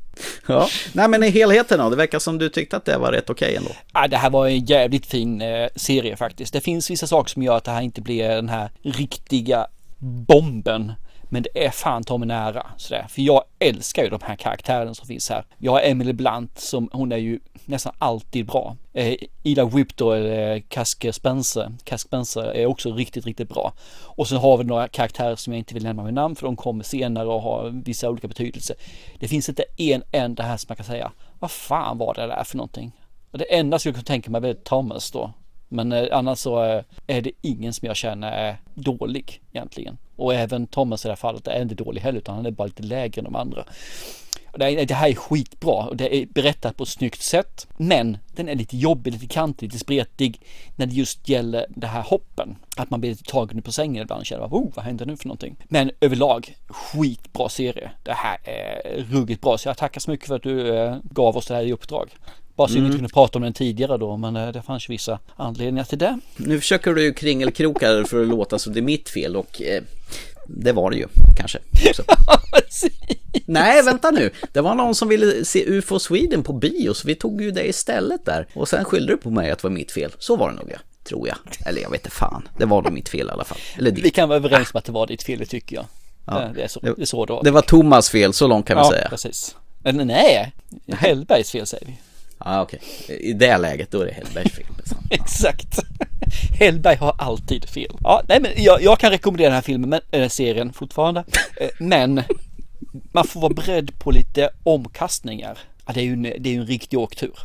[0.46, 3.30] Ja, nej men i helheten då, det verkar som du tyckte att det var rätt
[3.30, 3.70] okej ändå.
[3.92, 6.52] Ja, det här var en jävligt fin eh, serie faktiskt.
[6.52, 9.66] Det finns vissa saker som gör att det här inte blir den här riktiga
[9.98, 10.92] bomben.
[11.32, 13.06] Men det är fan ta mig nära sådär.
[13.08, 15.44] För jag älskar ju de här karaktärerna som finns här.
[15.58, 18.76] Jag har Emily Blunt som hon är ju nästan alltid bra.
[18.92, 21.72] Eh, Ida Whip då, eller eh, Kask Spencer.
[21.84, 23.72] Kask Spencer är också riktigt, riktigt bra.
[24.02, 26.56] Och sen har vi några karaktärer som jag inte vill nämna med namn för de
[26.56, 28.76] kommer senare och har vissa olika betydelser.
[29.18, 32.44] Det finns inte en enda här som man kan säga, vad fan var det där
[32.44, 32.92] för någonting?
[33.30, 35.32] Det enda som jag kan tänka mig är Thomas då.
[35.72, 39.98] Men eh, annars så eh, är det ingen som jag känner är dålig egentligen.
[40.16, 42.66] Och även Thomas i det här fallet är inte dålig heller utan han är bara
[42.66, 43.64] lite lägre än de andra.
[44.56, 47.66] Det, här är skitbra och det är berättat på ett snyggt sätt.
[47.76, 50.40] Men den är lite jobbig, lite kantig, lite spretig
[50.76, 52.56] när det just gäller det här hoppen.
[52.76, 55.28] Att man blir lite tagen på sängen ibland och känner oh, vad händer nu för
[55.28, 55.56] någonting?
[55.68, 57.90] Men överlag skitbra serie.
[58.02, 61.36] Det här är ruggigt bra så jag tackar så mycket för att du eh, gav
[61.36, 62.10] oss det här i uppdrag.
[62.56, 62.86] Bara så vi Mm.
[62.86, 65.98] inte kunde prata om den tidigare då, men eh, det fanns ju vissa anledningar till
[65.98, 66.18] det.
[66.36, 69.82] Nu försöker du kringelkroka för att låta så det är mitt fel och eh,
[70.46, 71.58] det var det ju kanske.
[73.46, 74.30] Nej, vänta nu.
[74.52, 77.68] Det var någon som ville se UFO Sweden på bio så vi tog ju det
[77.68, 78.46] istället där.
[78.54, 80.12] Och sen skyllde du på mig att det var mitt fel.
[80.18, 81.36] Så var det nog ja, tror jag.
[81.66, 82.48] Eller jag vet inte fan.
[82.58, 83.58] Det var nog mitt fel i alla fall.
[83.78, 84.04] Eller ditt.
[84.04, 85.84] Vi kan vara överens om att det var ditt fel, det tycker jag.
[86.26, 86.42] Ja.
[86.42, 87.42] Eh, Det, är så, det är så då.
[87.42, 89.08] Det var Thomas fel, så långt kan vi ja, säga.
[89.08, 89.56] precis.
[89.84, 90.52] Eller nej,
[90.92, 91.92] Hellbergs fel säger vi.
[92.44, 92.80] Ja, okej.
[93.08, 94.64] I det läget då är det Hellbergs fel.
[95.10, 95.78] Exakt.
[96.58, 97.96] Hellberg har alltid fel.
[98.00, 101.24] Ja, nej men jag, jag kan rekommendera den här filmen, men, äh, serien fortfarande.
[101.60, 102.22] Eh, Men
[103.12, 105.58] man får vara beredd på lite omkastningar.
[105.86, 107.38] Ja, det är ju en, det är en riktig åktur.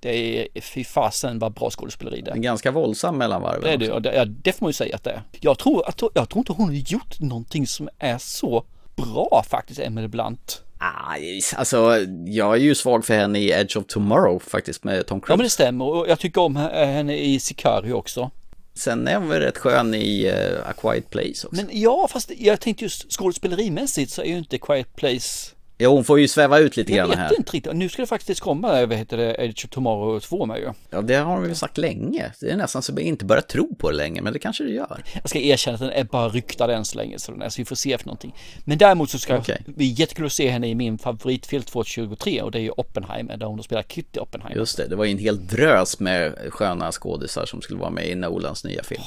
[0.00, 2.36] Det är, fy fasen vad bra skådespeleri det är.
[2.36, 3.62] Ganska våldsam mellan varven.
[3.62, 5.22] Det är det, det, ja, det får man ju säga att det är.
[5.40, 8.64] Jag tror, att, jag tror inte hon har gjort någonting som är så
[8.96, 10.62] bra faktiskt, Emily Blunt.
[10.82, 15.20] Aj, Alltså, jag är ju svag för henne i Edge of Tomorrow faktiskt med Tom
[15.20, 15.32] Cruise.
[15.32, 18.30] Ja men det stämmer och jag tycker om henne i Sicario också.
[18.74, 21.48] Sen är hon väl rätt skön i uh, A Quiet Place också.
[21.50, 25.50] Men ja, fast jag tänkte just skådespelerimässigt så är ju inte Quiet Place
[25.82, 27.28] Ja, hon får ju sväva ut lite Jag grann här.
[27.28, 27.72] vet inte riktigt.
[27.76, 30.72] Nu ska det faktiskt komma, vad heter det, Edge of Tomorrow 2 med ju.
[30.90, 32.32] Ja, det har de ju sagt länge.
[32.40, 34.70] Det är nästan så jag inte börjar tro på det länge, men det kanske det
[34.70, 35.04] gör.
[35.14, 37.60] Jag ska erkänna att den är bara ryktad än så länge, så, den är, så
[37.60, 38.34] vi får se för någonting.
[38.64, 39.62] Men däremot så ska Okej.
[39.66, 43.46] vi jättekul att se henne i min favoritfilm 2023 och det är ju Oppenheimer, där
[43.46, 44.56] hon spelar Kitty Oppenheimer.
[44.56, 48.06] Just det, det var ju en hel drös med sköna skådisar som skulle vara med
[48.08, 49.02] i Nolans nya film.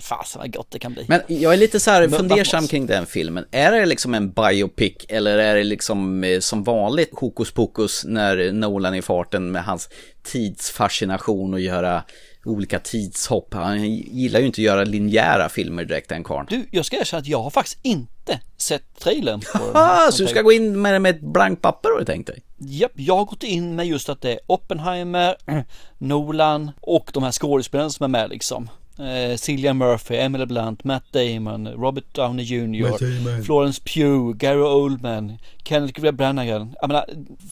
[0.00, 1.04] Fasen vad gott det kan bli.
[1.08, 3.44] Men jag är lite så här fundersam kring den filmen.
[3.50, 4.92] Är det liksom en biopic
[5.26, 9.64] eller är det liksom eh, som vanligt hokus pokus när Nolan är i farten med
[9.64, 9.88] hans
[10.22, 12.02] tidsfascination och göra
[12.44, 13.54] olika tidshopp.
[13.54, 16.46] Han gillar ju inte att göra linjära filmer direkt den karln.
[16.50, 20.10] Du, jag ska erkänna att jag har faktiskt inte sett trailern på den här.
[20.10, 22.42] Så du ska gå in med, med ett blankt papper har du tänkt dig?
[22.58, 25.36] Japp, jag har gått in med just att det är Oppenheimer,
[25.98, 28.68] Nolan och de här skådespelarna som är med liksom.
[28.98, 33.42] Eh, Cillian Murphy, Emily Blunt, Matt Damon, Robert Downey Jr.
[33.42, 36.48] Florence Pugh, Gary Oldman, Kenneth Branagh.
[36.48, 37.04] Jag menar,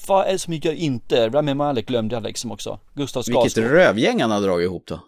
[0.09, 2.79] vad är det som jag inte, Rami Malek glömde jag liksom också.
[2.95, 3.65] Gustav Vilket Skarsgård.
[3.73, 5.01] rövgäng han har dragit ihop då.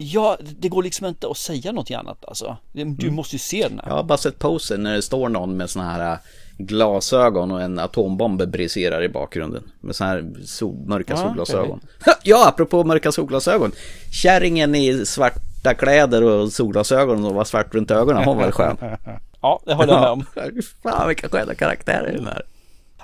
[0.00, 2.56] Ja, det går liksom inte att säga något annat alltså.
[2.72, 3.14] Du Mm.
[3.14, 3.88] måste ju se den här.
[3.88, 6.18] Jag har bara sett posen när det står någon med såna här äh,
[6.58, 9.62] glasögon och en atombomb briserar i bakgrunden.
[9.80, 11.80] Med såna här sol, mörka Ja, solglasögon.
[12.22, 13.72] Ja, apropå mörka solglasögon.
[14.22, 15.06] Kärringen i
[15.62, 18.76] svarta kläder och solglasögon och var svart runt ögonen, hon var skön.
[19.40, 20.26] Ja, det håller jag med om.
[20.82, 22.42] Fan vilka sköna karaktärer i den här.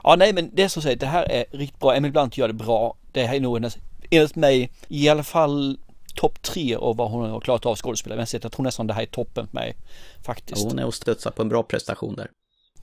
[0.03, 1.95] Ja, nej, men det är som säger, det här är riktigt bra.
[1.95, 2.95] Emily Blunt gör det bra.
[3.13, 3.79] Det här är nog hennes,
[4.11, 5.79] enligt mig, i alla fall
[6.15, 8.45] topp tre av vad hon har klarat av skådespelarmässigt.
[8.45, 9.77] Jag tror nästan det här är toppen för mig
[10.25, 10.65] faktiskt.
[10.65, 12.29] Hon är och studsar på en bra prestation där.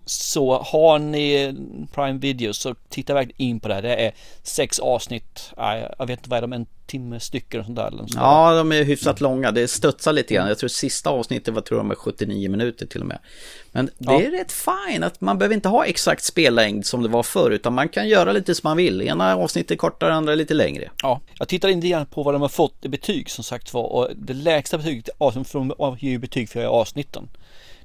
[0.05, 1.55] Så har ni
[1.93, 3.81] Prime Video så titta verkligen in på det här.
[3.81, 5.51] Det är sex avsnitt.
[5.97, 7.87] Jag vet inte vad är de, en timme stycken och sånt där.
[7.87, 9.51] Eller ja, de är hyfsat långa.
[9.51, 10.47] Det studsar lite grann.
[10.47, 13.19] Jag tror sista avsnittet var tror jag med 79 minuter till och med.
[13.71, 14.21] Men det ja.
[14.21, 17.73] är rätt fint att man behöver inte ha exakt spellängd som det var förr, utan
[17.73, 19.01] man kan göra lite som man vill.
[19.01, 20.91] Ena avsnittet kortare, andra lite längre.
[21.01, 23.83] Ja, jag tittade inte grann på vad de har fått i betyg som sagt var
[23.83, 27.29] och det lägsta betyget, de ger betyg för avsnitten.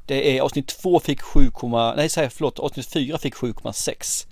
[0.07, 1.51] Det är avsnitt 2 fick 7,
[1.97, 4.27] nej säg förlåt, avsnitt 4 fick 7,6.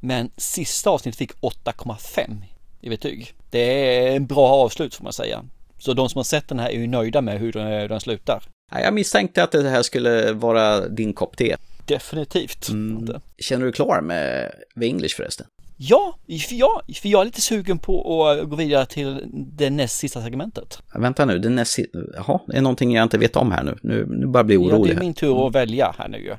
[0.00, 2.42] Men sista avsnitt fick 8,5
[2.80, 3.34] i betyg.
[3.50, 5.44] Det är en bra avslut får man säga.
[5.78, 8.42] Så de som har sett den här är ju nöjda med hur den, den slutar.
[8.70, 11.56] Jag misstänkte att det här skulle vara din kopp te.
[11.84, 12.68] Definitivt.
[12.68, 13.20] Mm.
[13.38, 15.46] Känner du klar med The English förresten?
[15.80, 19.98] Ja, för jag, för jag är lite sugen på att gå vidare till det näst
[19.98, 20.82] sista segmentet.
[20.94, 21.78] Vänta nu, det näst
[22.14, 23.78] Jaha, det är någonting jag inte vet om här nu.
[23.82, 24.90] Nu, nu börjar jag bli orolig.
[24.90, 26.34] Ja, det är min tur att välja här nu ju.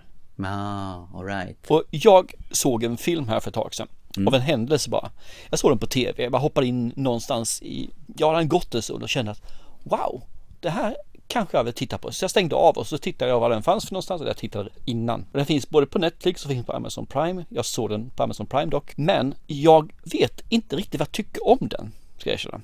[0.46, 1.58] Ah, all right.
[1.68, 3.88] Och jag såg en film här för ett tag sedan.
[4.18, 4.28] Mm.
[4.28, 5.10] Av en händelse bara.
[5.50, 9.04] Jag såg den på tv, jag bara hoppade in någonstans i, jag hade en stund
[9.04, 9.42] och kände att
[9.84, 10.24] wow,
[10.60, 10.96] det här
[11.30, 12.12] kanske jag vill titta på.
[12.12, 14.38] Så jag stängde av och så tittade jag var den fanns för någonstans och jag
[14.38, 15.26] tittade innan.
[15.32, 17.46] den finns både på Netflix och finns på Amazon Prime.
[17.50, 18.98] Jag såg den på Amazon Prime dock.
[18.98, 22.62] Men jag vet inte riktigt vad jag tycker om den, ska jag erkänna.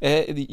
[0.00, 0.46] Eh,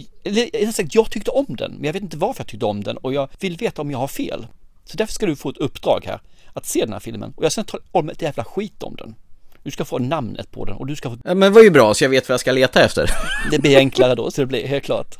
[0.91, 3.29] jag tyckte om den, men jag vet inte varför jag tyckte om den och jag
[3.39, 4.47] vill veta om jag har fel.
[4.85, 6.19] Så därför ska du få ett uppdrag här
[6.53, 9.15] att se den här filmen och jag ska ta om ett jävla skit om den.
[9.63, 11.17] Du ska få namnet på den och du ska få...
[11.23, 13.09] Ja, men det var ju bra så jag vet vad jag ska leta efter.
[13.51, 15.15] det blir enklare då, så det blir helt klart.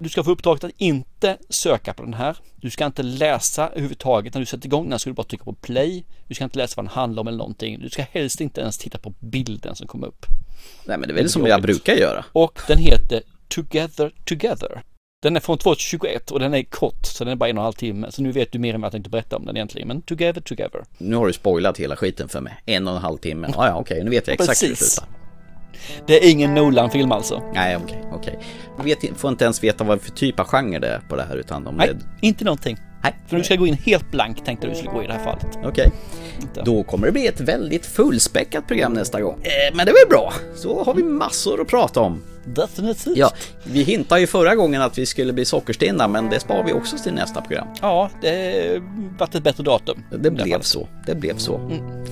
[0.00, 2.36] Du ska få uppdraget att inte söka på den här.
[2.56, 4.34] Du ska inte läsa överhuvudtaget.
[4.34, 6.04] När du sätter igång den ska du bara trycka på play.
[6.26, 7.80] Du ska inte läsa vad den handlar om eller någonting.
[7.80, 10.26] Du ska helst inte ens titta på bilden som kommer upp.
[10.84, 12.24] Nej men det är väl som jag brukar göra.
[12.32, 14.82] Och den heter Together Together.
[15.22, 17.64] Den är från 2021 och den är kort så den är bara en och en
[17.64, 18.10] halv timme.
[18.10, 19.88] Så nu vet du mer än vad jag tänkte berätta om den egentligen.
[19.88, 20.84] Men Together Together.
[20.98, 22.60] Nu har du spoilat hela skiten för mig.
[22.66, 23.48] En och en halv timme.
[23.56, 24.04] Ja, ja okej, okay.
[24.04, 24.62] nu vet jag exakt Precis.
[24.62, 25.17] hur det slutar.
[26.06, 27.42] Det är ingen Nolan-film alltså.
[27.54, 28.34] Nej, okej, okay.
[28.78, 29.14] Okay.
[29.14, 31.66] får inte ens veta vad för typ av genre det är på det här utan
[31.66, 32.26] om Nej, det...
[32.26, 32.76] inte någonting.
[33.02, 33.14] Nej.
[33.26, 35.46] För du ska gå in helt blank tänkte du skulle gå i det här fallet.
[35.56, 35.68] Okej.
[35.68, 36.64] Okay.
[36.64, 39.40] Då kommer det bli ett väldigt fullspäckat program nästa gång.
[39.42, 40.32] Eh, men det väl bra.
[40.56, 42.22] Så har vi massor att prata om.
[42.44, 43.16] Definitivt.
[43.16, 43.30] Ja,
[43.64, 46.98] vi hintade ju förra gången att vi skulle bli sockerstinna men det sparar vi också
[46.98, 47.68] till nästa program.
[47.80, 48.82] Ja, det
[49.18, 50.02] vart ett bättre datum.
[50.10, 50.88] Det blev så.
[51.06, 51.56] Det blev så.
[51.56, 52.04] Mm.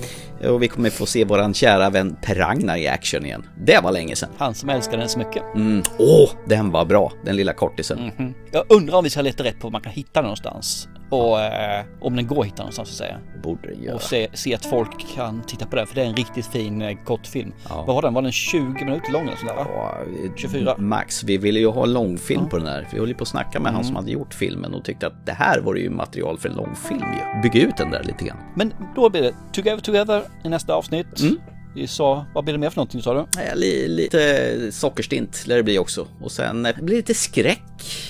[0.53, 3.43] Och vi kommer få se våran kära vän Per Ragnar i action igen.
[3.57, 4.29] Det var länge sedan.
[4.37, 5.43] Han som älskar den så mycket.
[5.55, 5.83] Mm.
[5.99, 7.99] Åh, den var bra, den lilla kortisen.
[7.99, 8.33] Mm -hmm.
[8.51, 10.87] Jag undrar om vi ska leta rätt på om man kan hitta den någonstans.
[11.09, 13.19] Och eh, om den går att hitta någonstans så att säga.
[13.43, 13.95] Borde det göra.
[13.95, 16.81] Och se, se att folk kan titta på den för det är en riktigt fin
[16.81, 17.53] eh, kortfilm.
[17.69, 17.83] Ja.
[17.87, 18.13] Vad var den?
[18.13, 19.55] Var den 20 minuter lång eller sådär?
[19.57, 19.97] Ja,
[20.35, 20.75] 24?
[20.77, 22.49] Max, vi ville ju ha långfilm ja.
[22.49, 22.87] på den här.
[22.91, 23.75] Vi höll ju på att snacka med mm.
[23.75, 26.55] han som hade gjort filmen och tyckte att det här var ju material för en
[26.55, 27.41] långfilm ju.
[27.41, 28.37] Bygga ut den där lite grann.
[28.55, 31.19] Men då blir det Together Together i nästa avsnitt.
[31.21, 31.37] Mm.
[31.77, 33.41] Vi sa, vad blir det mer för någonting sa du?
[33.41, 36.07] Ja, lite sockerstint lär det bli också.
[36.21, 37.61] Och sen eh, blir det lite skräck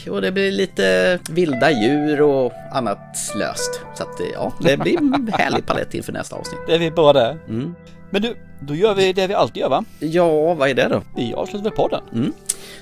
[0.09, 3.81] och det blir lite vilda djur och annat löst.
[3.95, 6.59] Så att ja, det blir en härlig palett inför nästa avsnitt.
[6.67, 7.37] Det är vi bra det.
[7.47, 7.75] Mm.
[8.09, 9.83] Men du, då gör vi det vi alltid gör va?
[9.99, 11.01] Ja, vad är det då?
[11.15, 12.01] Vi avslutar podden.
[12.13, 12.33] Mm.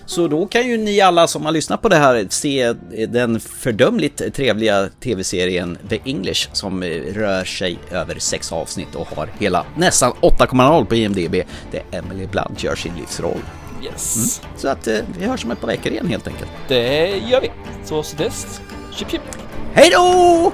[0.06, 2.74] Så då kan ju ni alla som har lyssnat på det här se
[3.08, 6.84] den fördömligt trevliga tv-serien The English som
[7.14, 11.36] rör sig över sex avsnitt och har hela nästan 8,0 på IMDB.
[11.72, 13.42] Där Emily Blunt gör sin livsroll.
[13.84, 14.40] Yes.
[14.42, 14.58] Mm.
[14.58, 16.50] Så att eh, vi hörs om ett par veckor igen helt enkelt.
[16.68, 17.52] Det gör vi.
[17.86, 18.62] Så så dess.
[18.92, 19.22] Chip chip.
[19.74, 20.54] Hej då!